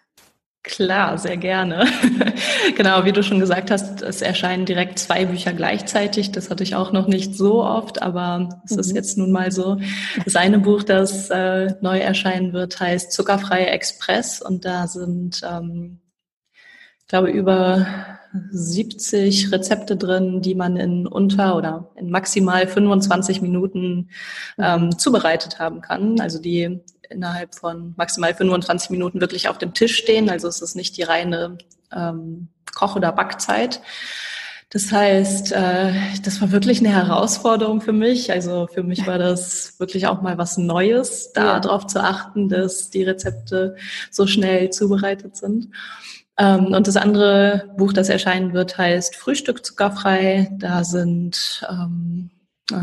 [0.68, 1.86] Klar, sehr gerne.
[2.76, 6.34] genau, wie du schon gesagt hast, es erscheinen direkt zwei Bücher gleichzeitig.
[6.34, 8.80] Das hatte ich auch noch nicht so oft, aber es mhm.
[8.80, 9.78] ist jetzt nun mal so.
[10.26, 16.02] Das eine Buch, das äh, neu erscheinen wird, heißt Zuckerfreie Express und da sind, ähm,
[17.00, 17.88] ich glaube, über
[18.52, 24.10] 70 Rezepte drin, die man in unter oder in maximal 25 Minuten
[24.58, 26.20] ähm, zubereitet haben kann.
[26.20, 30.30] Also die innerhalb von maximal 25 Minuten wirklich auf dem Tisch stehen.
[30.30, 31.58] Also es ist nicht die reine
[31.92, 33.82] ähm, Koch- oder Backzeit.
[34.70, 35.94] Das heißt, äh,
[36.24, 38.32] das war wirklich eine Herausforderung für mich.
[38.32, 41.60] Also für mich war das wirklich auch mal was Neues, da ja.
[41.62, 43.78] darauf zu achten, dass die Rezepte
[44.12, 45.70] so schnell zubereitet sind.
[46.38, 50.50] Ähm, und das andere Buch, das erscheinen wird, heißt Frühstück zuckerfrei.
[50.60, 52.30] Da sind ähm,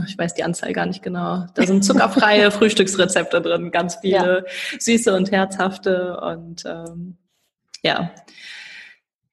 [0.07, 1.47] ich weiß die Anzahl gar nicht genau.
[1.55, 4.79] Da sind zuckerfreie Frühstücksrezepte drin, ganz viele ja.
[4.79, 7.17] süße und herzhafte und ähm,
[7.83, 8.11] ja,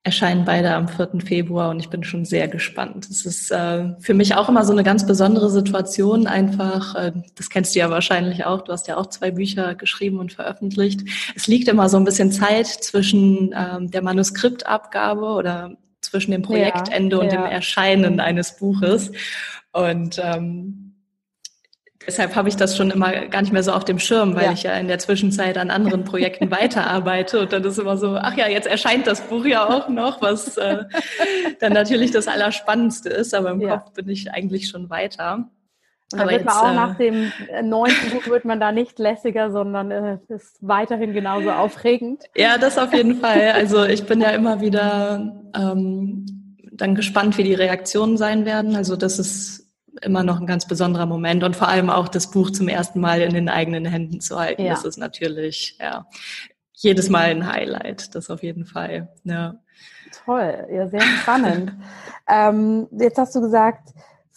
[0.04, 1.22] erscheinen beide am 4.
[1.24, 3.08] Februar und ich bin schon sehr gespannt.
[3.10, 7.50] Es ist äh, für mich auch immer so eine ganz besondere Situation, einfach, äh, das
[7.50, 11.02] kennst du ja wahrscheinlich auch, du hast ja auch zwei Bücher geschrieben und veröffentlicht.
[11.36, 15.78] Es liegt immer so ein bisschen Zeit zwischen ähm, der Manuskriptabgabe oder
[16.12, 17.42] zwischen dem Projektende ja, und ja.
[17.42, 19.12] dem Erscheinen eines Buches.
[19.72, 20.96] Und ähm,
[22.06, 24.52] deshalb habe ich das schon immer gar nicht mehr so auf dem Schirm, weil ja.
[24.52, 27.40] ich ja in der Zwischenzeit an anderen Projekten weiterarbeite.
[27.40, 30.58] Und dann ist immer so, ach ja, jetzt erscheint das Buch ja auch noch, was
[30.58, 30.84] äh,
[31.62, 33.34] dann natürlich das Allerspannendste ist.
[33.34, 33.62] Aber im.
[33.62, 35.50] Kopf bin ich eigentlich schon weiter.
[36.14, 37.32] Und dann wird man auch äh, nach dem
[37.64, 42.24] neunten Buch wird man da nicht lässiger, sondern äh, ist weiterhin genauso aufregend.
[42.36, 43.52] Ja, das auf jeden Fall.
[43.54, 46.26] Also ich bin ja immer wieder ähm,
[46.72, 48.76] dann gespannt, wie die Reaktionen sein werden.
[48.76, 49.62] Also das ist
[50.02, 53.22] immer noch ein ganz besonderer Moment und vor allem auch das Buch zum ersten Mal
[53.22, 54.64] in den eigenen Händen zu halten.
[54.64, 54.74] Ja.
[54.74, 56.08] Das ist natürlich ja
[56.74, 58.16] jedes Mal ein Highlight.
[58.16, 59.10] Das auf jeden Fall.
[59.24, 59.56] Ja.
[60.26, 61.74] Toll, ja sehr spannend.
[62.28, 63.90] ähm, jetzt hast du gesagt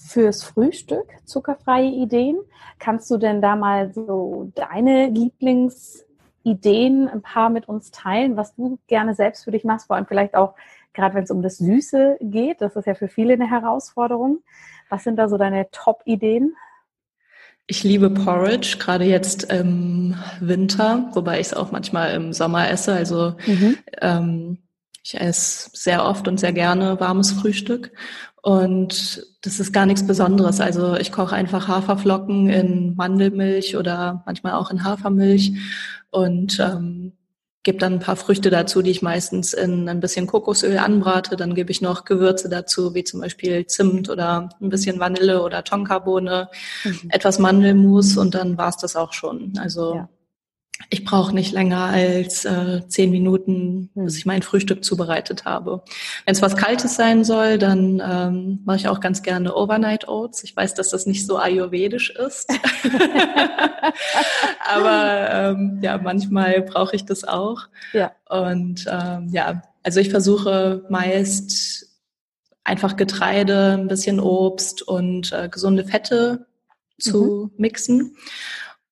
[0.06, 2.36] fürs Frühstück zuckerfreie Ideen.
[2.78, 8.78] Kannst du denn da mal so deine Lieblingsideen ein paar mit uns teilen, was du
[8.86, 10.54] gerne selbst für dich machst, vor allem vielleicht auch
[10.94, 14.42] gerade wenn es um das Süße geht, das ist ja für viele eine Herausforderung.
[14.88, 16.54] Was sind da so deine Top-Ideen?
[17.66, 22.92] Ich liebe Porridge, gerade jetzt im Winter, wobei ich es auch manchmal im Sommer esse.
[22.92, 23.76] Also mhm.
[24.00, 24.58] ähm,
[25.02, 27.92] ich esse sehr oft und sehr gerne warmes Frühstück.
[28.44, 30.60] Und das ist gar nichts Besonderes.
[30.60, 35.54] Also ich koche einfach Haferflocken in Mandelmilch oder manchmal auch in Hafermilch
[36.10, 37.12] und ähm,
[37.62, 41.36] gebe dann ein paar Früchte dazu, die ich meistens in ein bisschen Kokosöl anbrate.
[41.36, 45.64] Dann gebe ich noch Gewürze dazu, wie zum Beispiel Zimt oder ein bisschen Vanille oder
[45.64, 46.50] Tonkabohne,
[46.84, 47.00] mhm.
[47.08, 49.54] etwas Mandelmus und dann war's das auch schon.
[49.56, 50.08] Also ja
[50.90, 54.04] ich brauche nicht länger als äh, zehn Minuten, hm.
[54.04, 55.82] bis ich mein Frühstück zubereitet habe.
[56.24, 60.44] Wenn es was Kaltes sein soll, dann ähm, mache ich auch ganz gerne Overnight Oats.
[60.44, 62.50] Ich weiß, dass das nicht so ayurvedisch ist,
[64.74, 67.68] aber ähm, ja, manchmal brauche ich das auch.
[67.92, 68.12] Ja.
[68.28, 71.88] Und ähm, ja, also ich versuche meist
[72.64, 76.46] einfach Getreide, ein bisschen Obst und äh, gesunde Fette
[76.98, 77.60] zu mhm.
[77.60, 78.16] mixen.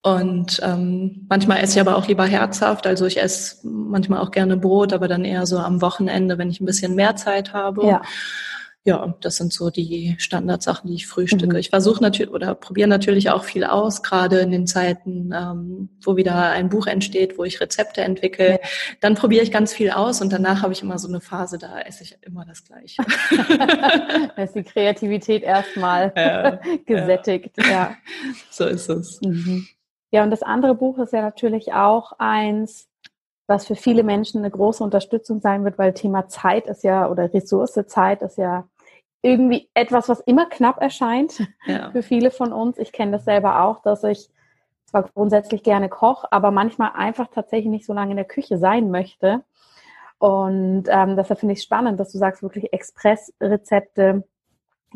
[0.02, 2.86] Und ähm, manchmal esse ich aber auch lieber herzhaft.
[2.86, 6.60] Also ich esse manchmal auch gerne Brot, aber dann eher so am Wochenende, wenn ich
[6.60, 7.86] ein bisschen mehr Zeit habe.
[7.86, 8.02] Ja.
[8.84, 11.54] Ja, das sind so die Standardsachen, die ich frühstücke.
[11.54, 11.56] Mhm.
[11.56, 16.16] Ich versuche natürlich oder probiere natürlich auch viel aus, gerade in den Zeiten, ähm, wo
[16.16, 18.50] wieder ein Buch entsteht, wo ich Rezepte entwickle.
[18.50, 18.58] Ja.
[19.00, 21.78] Dann probiere ich ganz viel aus und danach habe ich immer so eine Phase, da
[21.78, 23.04] esse ich immer das Gleiche.
[24.36, 27.52] da ist die Kreativität erstmal ja, gesättigt.
[27.58, 27.94] Ja.
[28.50, 29.20] So ist es.
[29.22, 29.68] Mhm.
[30.12, 32.88] Ja, und das andere Buch ist ja natürlich auch eins,
[33.46, 37.32] was für viele Menschen eine große Unterstützung sein wird, weil Thema Zeit ist ja, oder
[37.34, 38.68] Ressource Zeit ist ja
[39.22, 41.90] irgendwie etwas, was immer knapp erscheint ja.
[41.90, 42.78] für viele von uns.
[42.78, 44.28] Ich kenne das selber auch, dass ich
[44.84, 48.90] zwar grundsätzlich gerne koche, aber manchmal einfach tatsächlich nicht so lange in der Küche sein
[48.90, 49.42] möchte.
[50.18, 54.24] Und ähm, deshalb finde ich spannend, dass du sagst, wirklich Expressrezepte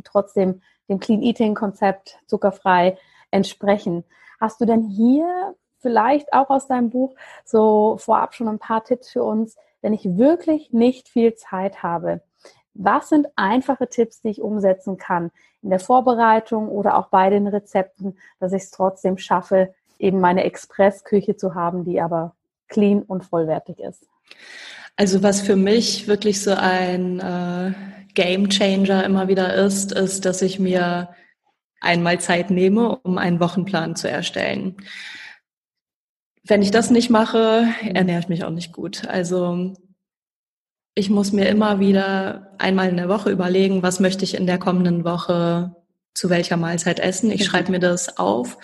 [0.05, 2.99] trotzdem dem Clean Eating Konzept zuckerfrei
[3.31, 4.05] entsprechen.
[4.41, 9.11] Hast du denn hier vielleicht auch aus deinem Buch so vorab schon ein paar Tipps
[9.11, 12.23] für uns, wenn ich wirklich nicht viel Zeit habe?
[12.75, 15.31] Was sind einfache Tipps, die ich umsetzen kann
[15.63, 20.45] in der Vorbereitung oder auch bei den Rezepten, dass ich es trotzdem schaffe, eben meine
[20.45, 22.35] Expressküche zu haben, die aber
[22.69, 24.07] clean und vollwertig ist?
[24.97, 27.73] Also was für mich wirklich so ein äh,
[28.15, 31.11] Game Changer immer wieder ist, ist, dass ich mir
[31.81, 34.77] einmal Zeit nehme, um einen Wochenplan zu erstellen.
[36.43, 39.07] Wenn ich das nicht mache, ernähre ich mich auch nicht gut.
[39.09, 39.75] Also
[40.95, 44.59] ich muss mir immer wieder einmal in der Woche überlegen, was möchte ich in der
[44.59, 45.75] kommenden Woche
[46.15, 47.31] zu welcher Mahlzeit essen.
[47.31, 48.57] Ich schreibe mir das auf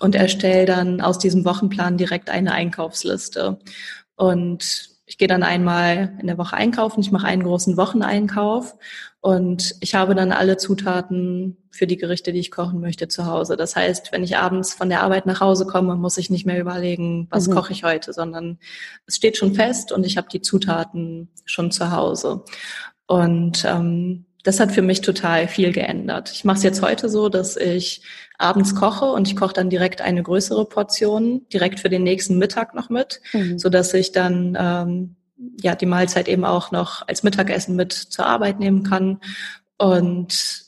[0.00, 3.60] und erstelle dann aus diesem Wochenplan direkt eine Einkaufsliste.
[4.16, 8.76] Und ich gehe dann einmal in der Woche einkaufen, ich mache einen großen Wocheneinkauf
[9.26, 13.56] und ich habe dann alle Zutaten für die Gerichte, die ich kochen möchte, zu Hause.
[13.56, 16.60] Das heißt, wenn ich abends von der Arbeit nach Hause komme, muss ich nicht mehr
[16.60, 17.54] überlegen, was mhm.
[17.54, 18.60] koche ich heute, sondern
[19.04, 22.44] es steht schon fest und ich habe die Zutaten schon zu Hause.
[23.08, 26.30] Und ähm, das hat für mich total viel geändert.
[26.30, 28.02] Ich mache es jetzt heute so, dass ich
[28.38, 32.76] abends koche und ich koche dann direkt eine größere Portion direkt für den nächsten Mittag
[32.76, 33.58] noch mit, mhm.
[33.58, 35.15] so dass ich dann ähm,
[35.60, 39.20] ja die Mahlzeit eben auch noch als Mittagessen mit zur Arbeit nehmen kann
[39.78, 40.66] und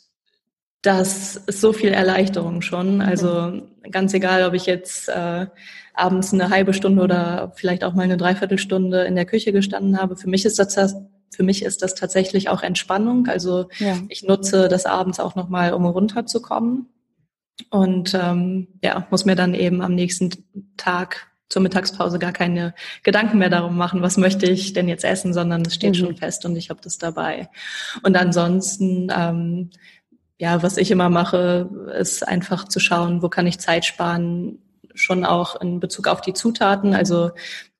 [0.83, 3.01] das ist so viel Erleichterung schon.
[3.01, 5.47] Also ganz egal, ob ich jetzt äh,
[5.93, 10.17] abends eine halbe Stunde oder vielleicht auch mal eine Dreiviertelstunde in der Küche gestanden habe.
[10.17, 10.95] Für mich ist das
[11.35, 13.27] für mich ist das tatsächlich auch Entspannung.
[13.27, 13.99] Also ja.
[14.09, 16.89] ich nutze das abends auch nochmal, um runterzukommen.
[17.71, 20.31] Und ähm, ja, muss mir dann eben am nächsten
[20.77, 25.33] Tag zur Mittagspause gar keine Gedanken mehr darum machen, was möchte ich denn jetzt essen,
[25.33, 25.99] sondern es steht mhm.
[25.99, 27.49] schon fest und ich habe das dabei.
[28.03, 29.71] Und ansonsten, ähm,
[30.39, 34.59] ja, was ich immer mache, ist einfach zu schauen, wo kann ich Zeit sparen,
[34.95, 36.95] schon auch in Bezug auf die Zutaten.
[36.95, 37.31] Also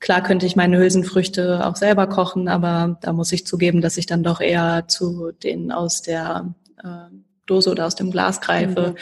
[0.01, 4.07] klar könnte ich meine Hülsenfrüchte auch selber kochen, aber da muss ich zugeben, dass ich
[4.07, 7.13] dann doch eher zu denen aus der äh,
[7.47, 8.91] Dose oder aus dem Glas greife.
[8.91, 8.95] Mhm.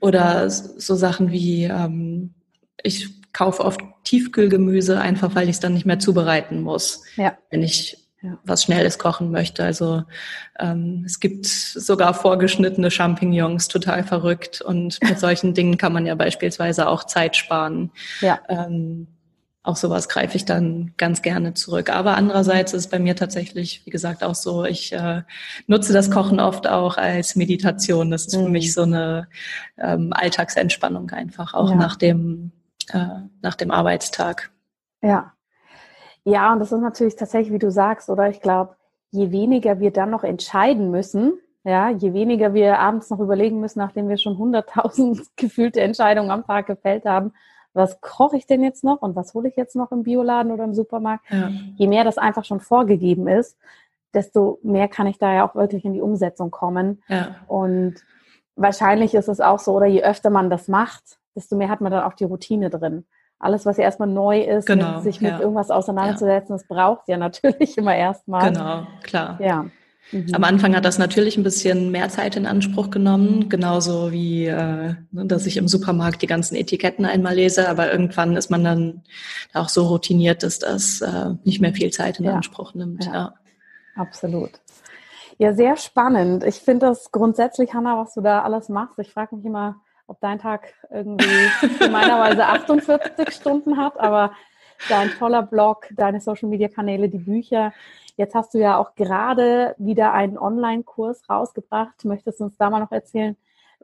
[0.00, 2.34] Oder so Sachen wie, ähm,
[2.82, 7.36] ich kaufe oft Tiefkühlgemüse, einfach weil ich es dann nicht mehr zubereiten muss, ja.
[7.50, 8.38] wenn ich ja.
[8.44, 9.64] was Schnelles kochen möchte.
[9.64, 10.04] Also
[10.58, 14.60] ähm, es gibt sogar vorgeschnittene Champignons, total verrückt.
[14.60, 17.90] Und mit solchen Dingen kann man ja beispielsweise auch Zeit sparen.
[18.20, 18.40] Ja.
[18.48, 19.08] Ähm,
[19.64, 21.88] auch sowas greife ich dann ganz gerne zurück.
[21.90, 25.22] Aber andererseits ist bei mir tatsächlich, wie gesagt, auch so, ich äh,
[25.68, 28.10] nutze das Kochen oft auch als Meditation.
[28.10, 28.44] Das ist mhm.
[28.44, 29.28] für mich so eine
[29.78, 31.76] ähm, Alltagsentspannung einfach, auch ja.
[31.76, 32.50] nach, dem,
[32.92, 34.50] äh, nach dem Arbeitstag.
[35.02, 35.32] Ja.
[36.24, 38.28] Ja, und das ist natürlich tatsächlich, wie du sagst, oder?
[38.28, 38.76] Ich glaube,
[39.10, 41.34] je weniger wir dann noch entscheiden müssen,
[41.64, 46.44] ja, je weniger wir abends noch überlegen müssen, nachdem wir schon hunderttausend gefühlte Entscheidungen am
[46.44, 47.32] Tag gefällt haben,
[47.72, 50.64] was koche ich denn jetzt noch und was hole ich jetzt noch im Bioladen oder
[50.64, 51.50] im Supermarkt, ja.
[51.76, 53.56] je mehr das einfach schon vorgegeben ist,
[54.12, 57.02] desto mehr kann ich da ja auch wirklich in die Umsetzung kommen.
[57.08, 57.36] Ja.
[57.46, 57.96] Und
[58.56, 61.92] wahrscheinlich ist es auch so, oder je öfter man das macht, desto mehr hat man
[61.92, 63.04] dann auch die Routine drin.
[63.38, 65.40] alles, was ja erstmal neu ist, genau, mit sich mit ja.
[65.40, 68.52] irgendwas auseinanderzusetzen, das braucht ja natürlich immer erstmal.
[68.52, 69.38] Genau, klar.
[69.40, 69.66] Ja.
[70.12, 70.34] Mhm.
[70.34, 74.94] Am Anfang hat das natürlich ein bisschen mehr Zeit in Anspruch genommen, genauso wie, äh,
[75.10, 79.02] ne, dass ich im Supermarkt die ganzen Etiketten einmal lese, aber irgendwann ist man dann
[79.54, 82.34] auch so routiniert, dass das äh, nicht mehr viel Zeit in ja.
[82.34, 83.04] Anspruch nimmt.
[83.06, 83.12] Ja.
[83.12, 83.34] ja.
[83.96, 84.50] Absolut.
[85.38, 86.44] Ja, sehr spannend.
[86.44, 88.98] Ich finde das grundsätzlich, Hanna, was du da alles machst.
[88.98, 89.80] Ich frage mich immer,
[90.12, 91.26] ob dein Tag irgendwie
[91.78, 94.32] gemeinerweise 48 Stunden hat, aber
[94.88, 97.72] dein toller Blog, deine Social Media Kanäle, die Bücher,
[98.16, 102.04] Jetzt hast du ja auch gerade wieder einen Online-Kurs rausgebracht.
[102.04, 103.36] Möchtest du uns da mal noch erzählen,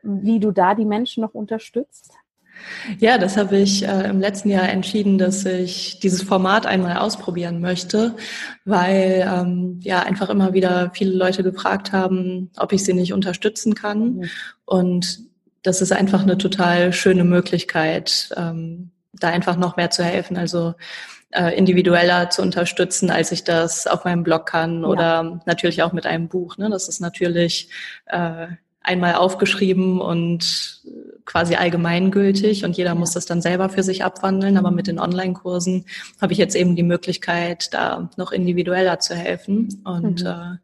[0.02, 2.12] wie du da die Menschen noch unterstützt?
[2.98, 7.60] Ja, das habe ich äh, im letzten Jahr entschieden, dass ich dieses Format einmal ausprobieren
[7.60, 8.16] möchte,
[8.64, 13.74] weil ähm, ja einfach immer wieder viele Leute gefragt haben, ob ich sie nicht unterstützen
[13.74, 14.16] kann.
[14.16, 14.24] Mhm.
[14.64, 15.20] Und
[15.62, 20.36] das ist einfach eine total schöne Möglichkeit, ähm, da einfach noch mehr zu helfen.
[20.36, 20.74] Also
[21.30, 25.40] äh, individueller zu unterstützen, als ich das auf meinem Blog kann oder ja.
[25.44, 26.56] natürlich auch mit einem Buch.
[26.56, 26.70] Ne?
[26.70, 27.70] Das ist natürlich
[28.06, 28.46] äh,
[28.80, 30.82] einmal aufgeschrieben und
[31.28, 34.56] quasi allgemeingültig und jeder muss das dann selber für sich abwandeln.
[34.56, 35.84] Aber mit den Online-Kursen
[36.22, 39.82] habe ich jetzt eben die Möglichkeit, da noch individueller zu helfen.
[39.84, 40.26] Und mhm.
[40.26, 40.56] äh,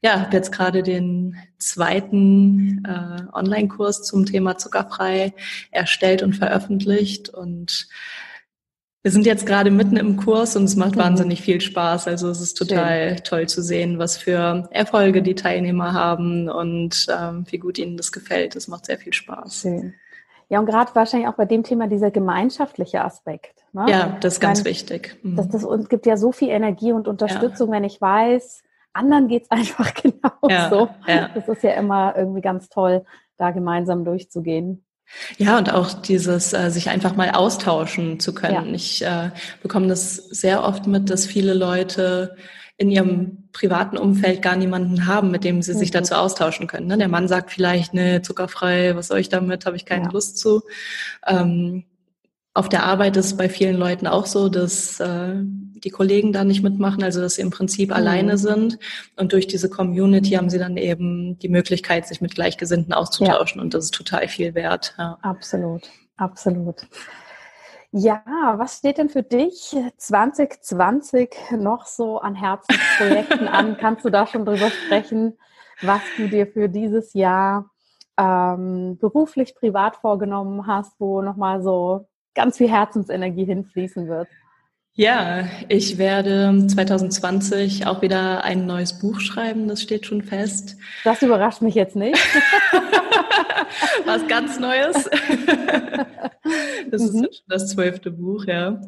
[0.00, 5.34] ja, habe jetzt gerade den zweiten äh, Online-Kurs zum Thema Zuckerfrei
[5.72, 7.88] erstellt und veröffentlicht und
[9.04, 11.00] wir sind jetzt gerade mitten im Kurs und es macht mhm.
[11.00, 12.06] wahnsinnig viel Spaß.
[12.06, 13.24] Also es ist total Schön.
[13.24, 18.12] toll zu sehen, was für Erfolge die Teilnehmer haben und ähm, wie gut ihnen das
[18.12, 18.54] gefällt.
[18.54, 19.62] Es macht sehr viel Spaß.
[19.62, 19.94] Schön.
[20.52, 23.64] Ja, und gerade wahrscheinlich auch bei dem Thema dieser gemeinschaftliche Aspekt.
[23.72, 23.86] Ne?
[23.88, 25.18] Ja, das ist ganz meine, wichtig.
[25.22, 25.36] Mhm.
[25.36, 27.76] Das, das und gibt ja so viel Energie und Unterstützung, ja.
[27.76, 30.90] wenn ich weiß, anderen geht's einfach genauso.
[31.06, 31.30] Ja, ja.
[31.34, 33.06] Das ist ja immer irgendwie ganz toll,
[33.38, 34.84] da gemeinsam durchzugehen.
[35.38, 38.66] Ja, und auch dieses, äh, sich einfach mal austauschen zu können.
[38.66, 38.74] Ja.
[38.74, 39.30] Ich äh,
[39.62, 42.36] bekomme das sehr oft mit, dass viele Leute
[42.82, 45.78] in ihrem privaten Umfeld gar niemanden haben, mit dem sie mhm.
[45.78, 46.88] sich dazu austauschen können.
[46.88, 46.98] Ne?
[46.98, 50.10] Der Mann sagt vielleicht, ne, zuckerfrei, was soll ich damit, habe ich keine ja.
[50.10, 50.62] Lust zu.
[51.26, 51.84] Ähm,
[52.54, 56.62] auf der Arbeit ist bei vielen Leuten auch so, dass äh, die Kollegen da nicht
[56.62, 57.94] mitmachen, also dass sie im Prinzip mhm.
[57.94, 58.78] alleine sind.
[59.16, 63.58] Und durch diese Community haben sie dann eben die Möglichkeit, sich mit Gleichgesinnten auszutauschen.
[63.58, 63.62] Ja.
[63.62, 64.94] Und das ist total viel wert.
[64.98, 65.18] Ja.
[65.22, 66.86] Absolut, absolut.
[67.94, 71.28] Ja, was steht denn für dich 2020
[71.58, 73.76] noch so an Herzensprojekten an?
[73.80, 75.36] Kannst du da schon drüber sprechen,
[75.82, 77.70] was du dir für dieses Jahr
[78.18, 84.28] ähm, beruflich, privat vorgenommen hast, wo nochmal so ganz viel Herzensenergie hinfließen wird.
[84.94, 90.76] Ja, ich werde 2020 auch wieder ein neues Buch schreiben, das steht schon fest.
[91.04, 92.18] Das überrascht mich jetzt nicht.
[94.04, 95.08] Was ganz Neues.
[96.90, 97.20] Das ist mhm.
[97.20, 98.80] schon das zwölfte Buch, ja.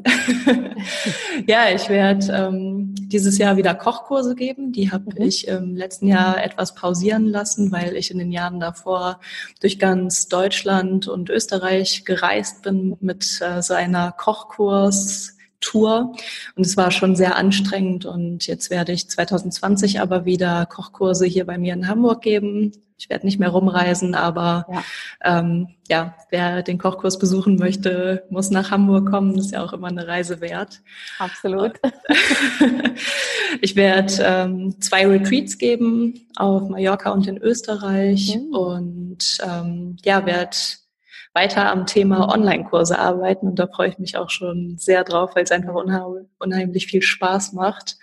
[1.47, 4.73] ja, ich werde ähm, dieses Jahr wieder Kochkurse geben.
[4.73, 5.27] Die habe mhm.
[5.27, 9.21] ich im letzten Jahr etwas pausieren lassen, weil ich in den Jahren davor
[9.61, 15.31] durch ganz Deutschland und Österreich gereist bin mit äh, so einer Kochkurs.
[15.61, 16.15] Tour
[16.57, 21.47] und es war schon sehr anstrengend und jetzt werde ich 2020 aber wieder Kochkurse hier
[21.47, 22.73] bei mir in Hamburg geben.
[22.97, 24.85] Ich werde nicht mehr rumreisen, aber ja.
[25.23, 29.37] Ähm, ja, wer den Kochkurs besuchen möchte, muss nach Hamburg kommen.
[29.37, 30.81] Das ist ja auch immer eine Reise wert.
[31.19, 31.73] Absolut.
[33.61, 38.55] ich werde ähm, zwei Retreats geben auf Mallorca und in Österreich mhm.
[38.55, 40.57] und ähm, ja, werde
[41.35, 45.45] weiter am Thema Online-Kurse arbeiten und da freue ich mich auch schon sehr drauf, weil
[45.45, 45.75] es einfach
[46.39, 47.97] unheimlich viel Spaß macht.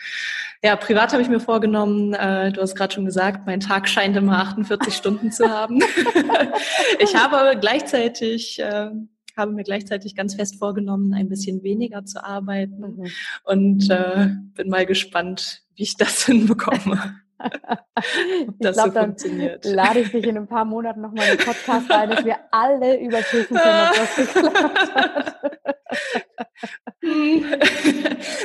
[0.64, 4.16] Ja, privat habe ich mir vorgenommen, äh, du hast gerade schon gesagt, mein Tag scheint
[4.16, 5.80] immer 48 Stunden zu haben.
[7.00, 8.92] ich habe gleichzeitig äh,
[9.38, 13.08] habe mir gleichzeitig ganz fest vorgenommen, ein bisschen weniger zu arbeiten mhm.
[13.46, 17.21] und äh, bin mal gespannt, wie ich das hinbekomme
[18.60, 19.66] das glaub, so funktioniert.
[19.66, 23.00] lade ich dich in ein paar Monaten nochmal in den Podcast ein, dass wir alle
[23.00, 25.36] überprüfen können, ob das geklappt hat.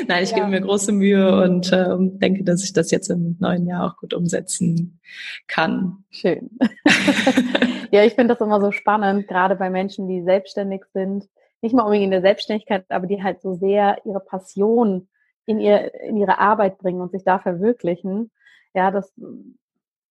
[0.08, 0.36] Nein, ich ja.
[0.36, 3.96] gebe mir große Mühe und ähm, denke, dass ich das jetzt im neuen Jahr auch
[3.98, 5.00] gut umsetzen
[5.46, 6.04] kann.
[6.10, 6.50] Schön.
[7.90, 11.28] ja, ich finde das immer so spannend, gerade bei Menschen, die selbstständig sind.
[11.60, 15.08] Nicht mal unbedingt in der Selbstständigkeit, aber die halt so sehr ihre Passion
[15.44, 18.30] in, ihr, in ihre Arbeit bringen und sich da verwirklichen
[18.76, 19.12] ja, dass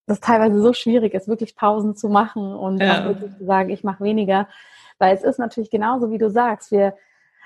[0.07, 3.01] das teilweise so schwierig ist, wirklich Pausen zu machen und ja.
[3.01, 4.47] auch wirklich zu sagen, ich mache weniger.
[4.97, 6.95] Weil es ist natürlich genauso, wie du sagst, wir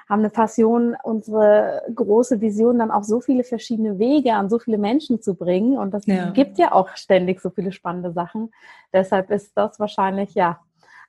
[0.07, 4.78] haben eine Passion, unsere große Vision dann auch so viele verschiedene Wege an so viele
[4.78, 5.78] Menschen zu bringen.
[5.78, 6.32] Und das ja.
[6.32, 8.51] gibt ja auch ständig so viele spannende Sachen.
[8.91, 10.59] Deshalb ist das wahrscheinlich, ja,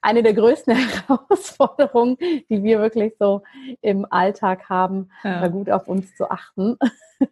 [0.02, 0.74] eine der größten
[1.06, 3.42] Herausforderungen, die wir wirklich so
[3.80, 5.46] im Alltag haben, ja.
[5.48, 6.76] gut auf uns zu achten.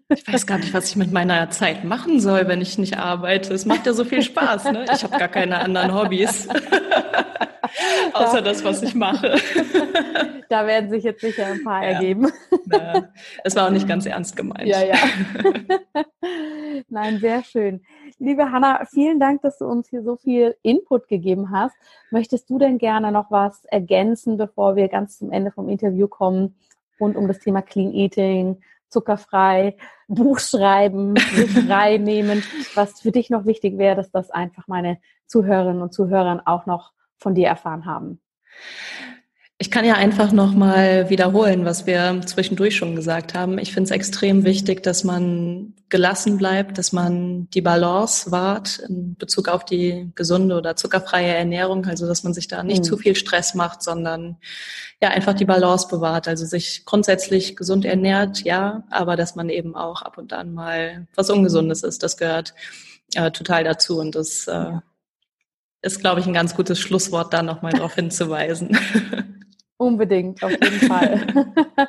[0.08, 3.54] Ich weiß gar nicht, was ich mit meiner Zeit machen soll, wenn ich nicht arbeite.
[3.54, 4.64] Es macht ja so viel Spaß.
[4.72, 4.84] Ne?
[4.92, 6.48] Ich habe gar keine anderen Hobbys.
[8.12, 9.36] Außer das, was ich mache.
[10.48, 11.90] da werden sich jetzt sicher ein paar ja.
[11.90, 12.30] ergeben.
[13.44, 14.66] Es war auch nicht ganz ernst gemeint.
[14.66, 14.96] Ja, ja.
[16.88, 17.82] Nein, sehr schön.
[18.18, 21.74] Liebe Hanna, vielen Dank, dass du uns hier so viel Input gegeben hast.
[22.10, 26.56] Möchtest du denn gerne noch was ergänzen, bevor wir ganz zum Ende vom Interview kommen,
[27.00, 29.76] rund um das Thema Clean Eating, zuckerfrei,
[30.08, 31.16] Buch schreiben,
[31.66, 32.42] frei nehmen,
[32.74, 36.92] was für dich noch wichtig wäre, dass das einfach meine Zuhörerinnen und Zuhörer auch noch
[37.18, 38.20] von dir erfahren haben?
[39.60, 43.58] Ich kann ja einfach nochmal wiederholen, was wir zwischendurch schon gesagt haben.
[43.58, 49.16] Ich finde es extrem wichtig, dass man gelassen bleibt, dass man die Balance wahrt in
[49.16, 51.86] Bezug auf die gesunde oder zuckerfreie Ernährung.
[51.86, 52.84] Also, dass man sich da nicht mhm.
[52.84, 54.36] zu viel Stress macht, sondern
[55.02, 56.28] ja, einfach die Balance bewahrt.
[56.28, 61.08] Also sich grundsätzlich gesund ernährt, ja, aber dass man eben auch ab und an mal
[61.16, 62.04] was Ungesundes ist.
[62.04, 62.54] Das gehört
[63.14, 64.74] äh, total dazu und das äh,
[65.82, 68.78] ist, glaube ich, ein ganz gutes Schlusswort, da nochmal darauf hinzuweisen.
[69.78, 71.26] Unbedingt, auf jeden Fall.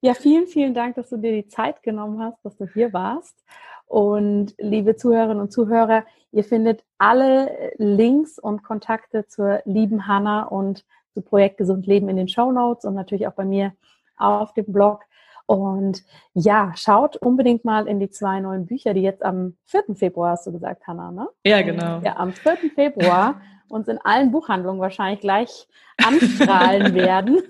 [0.00, 3.44] ja, vielen, vielen Dank, dass du dir die Zeit genommen hast, dass du hier warst.
[3.86, 10.84] Und liebe Zuhörerinnen und Zuhörer, ihr findet alle Links und Kontakte zur lieben Hanna und
[11.14, 13.72] zu Projekt Gesund Leben in den Show Notes und natürlich auch bei mir
[14.16, 15.04] auf dem Blog.
[15.46, 16.02] Und
[16.34, 19.94] ja, schaut unbedingt mal in die zwei neuen Bücher, die jetzt am 4.
[19.94, 21.28] Februar, hast du gesagt, Hanna, ne?
[21.44, 22.00] Ja, genau.
[22.00, 22.56] Ja, am 4.
[22.74, 25.66] Februar uns in allen Buchhandlungen wahrscheinlich gleich
[26.04, 27.42] anstrahlen werden.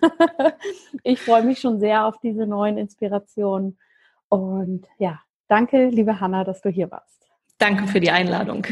[1.02, 3.78] ich freue mich schon sehr auf diese neuen Inspirationen.
[4.28, 7.26] Und ja, danke, liebe Hanna, dass du hier warst.
[7.58, 8.66] Danke für die Einladung.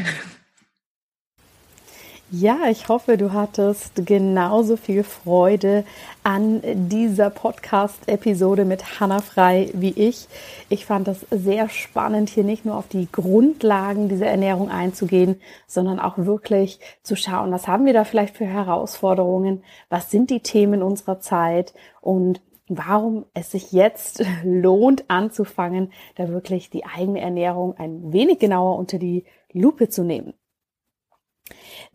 [2.31, 5.85] Ja, ich hoffe, du hattest genauso viel Freude
[6.23, 6.59] an
[6.89, 10.27] dieser Podcast-Episode mit Hanna Frei wie ich.
[10.67, 15.99] Ich fand das sehr spannend, hier nicht nur auf die Grundlagen dieser Ernährung einzugehen, sondern
[15.99, 20.81] auch wirklich zu schauen, was haben wir da vielleicht für Herausforderungen, was sind die Themen
[20.81, 28.11] unserer Zeit und warum es sich jetzt lohnt anzufangen, da wirklich die eigene Ernährung ein
[28.11, 30.33] wenig genauer unter die Lupe zu nehmen.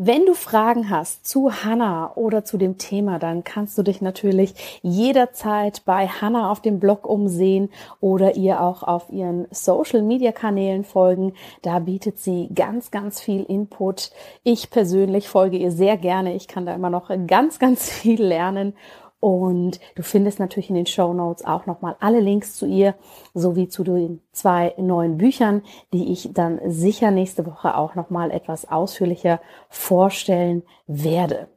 [0.02, 4.80] Wenn du Fragen hast zu Hanna oder zu dem Thema, dann kannst du dich natürlich
[4.80, 7.68] jederzeit bei Hanna auf dem Blog umsehen
[8.00, 11.34] oder ihr auch auf ihren Social Media Kanälen folgen.
[11.60, 14.10] Da bietet sie ganz, ganz viel Input.
[14.42, 16.34] Ich persönlich folge ihr sehr gerne.
[16.34, 18.72] Ich kann da immer noch ganz, ganz viel lernen
[19.20, 22.94] und du findest natürlich in den Show Notes auch nochmal alle Links zu ihr,
[23.34, 25.62] sowie zu den zwei neuen Büchern,
[25.92, 31.48] die ich dann sicher nächste Woche auch nochmal etwas ausführlicher vorstellen werde.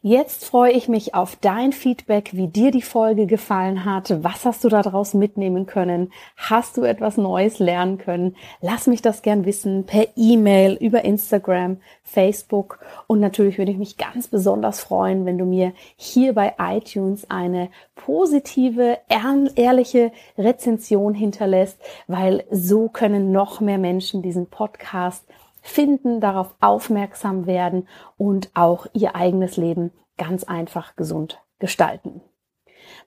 [0.00, 4.22] Jetzt freue ich mich auf dein Feedback, wie dir die Folge gefallen hat.
[4.22, 6.12] Was hast du daraus mitnehmen können?
[6.36, 8.36] Hast du etwas Neues lernen können?
[8.60, 12.78] Lass mich das gern wissen per E-Mail, über Instagram, Facebook
[13.08, 17.68] und natürlich würde ich mich ganz besonders freuen, wenn du mir hier bei iTunes eine
[17.96, 25.24] positive, ehrliche Rezension hinterlässt, weil so können noch mehr Menschen diesen Podcast
[25.68, 32.20] finden, darauf aufmerksam werden und auch ihr eigenes Leben ganz einfach gesund gestalten.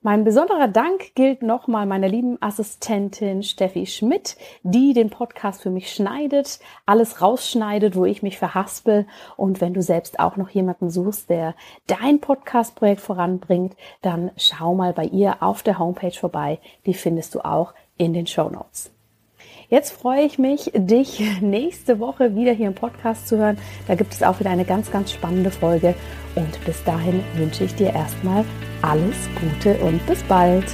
[0.00, 5.92] Mein besonderer Dank gilt nochmal meiner lieben Assistentin Steffi Schmidt, die den Podcast für mich
[5.92, 9.06] schneidet, alles rausschneidet, wo ich mich verhaspel.
[9.36, 11.54] Und wenn du selbst auch noch jemanden suchst, der
[11.86, 16.58] dein Podcast-Projekt voranbringt, dann schau mal bei ihr auf der Homepage vorbei.
[16.86, 18.90] Die findest du auch in den Show Notes.
[19.72, 23.56] Jetzt freue ich mich, dich nächste Woche wieder hier im Podcast zu hören.
[23.88, 25.94] Da gibt es auch wieder eine ganz, ganz spannende Folge.
[26.34, 28.44] Und bis dahin wünsche ich dir erstmal
[28.82, 30.66] alles Gute und bis bald.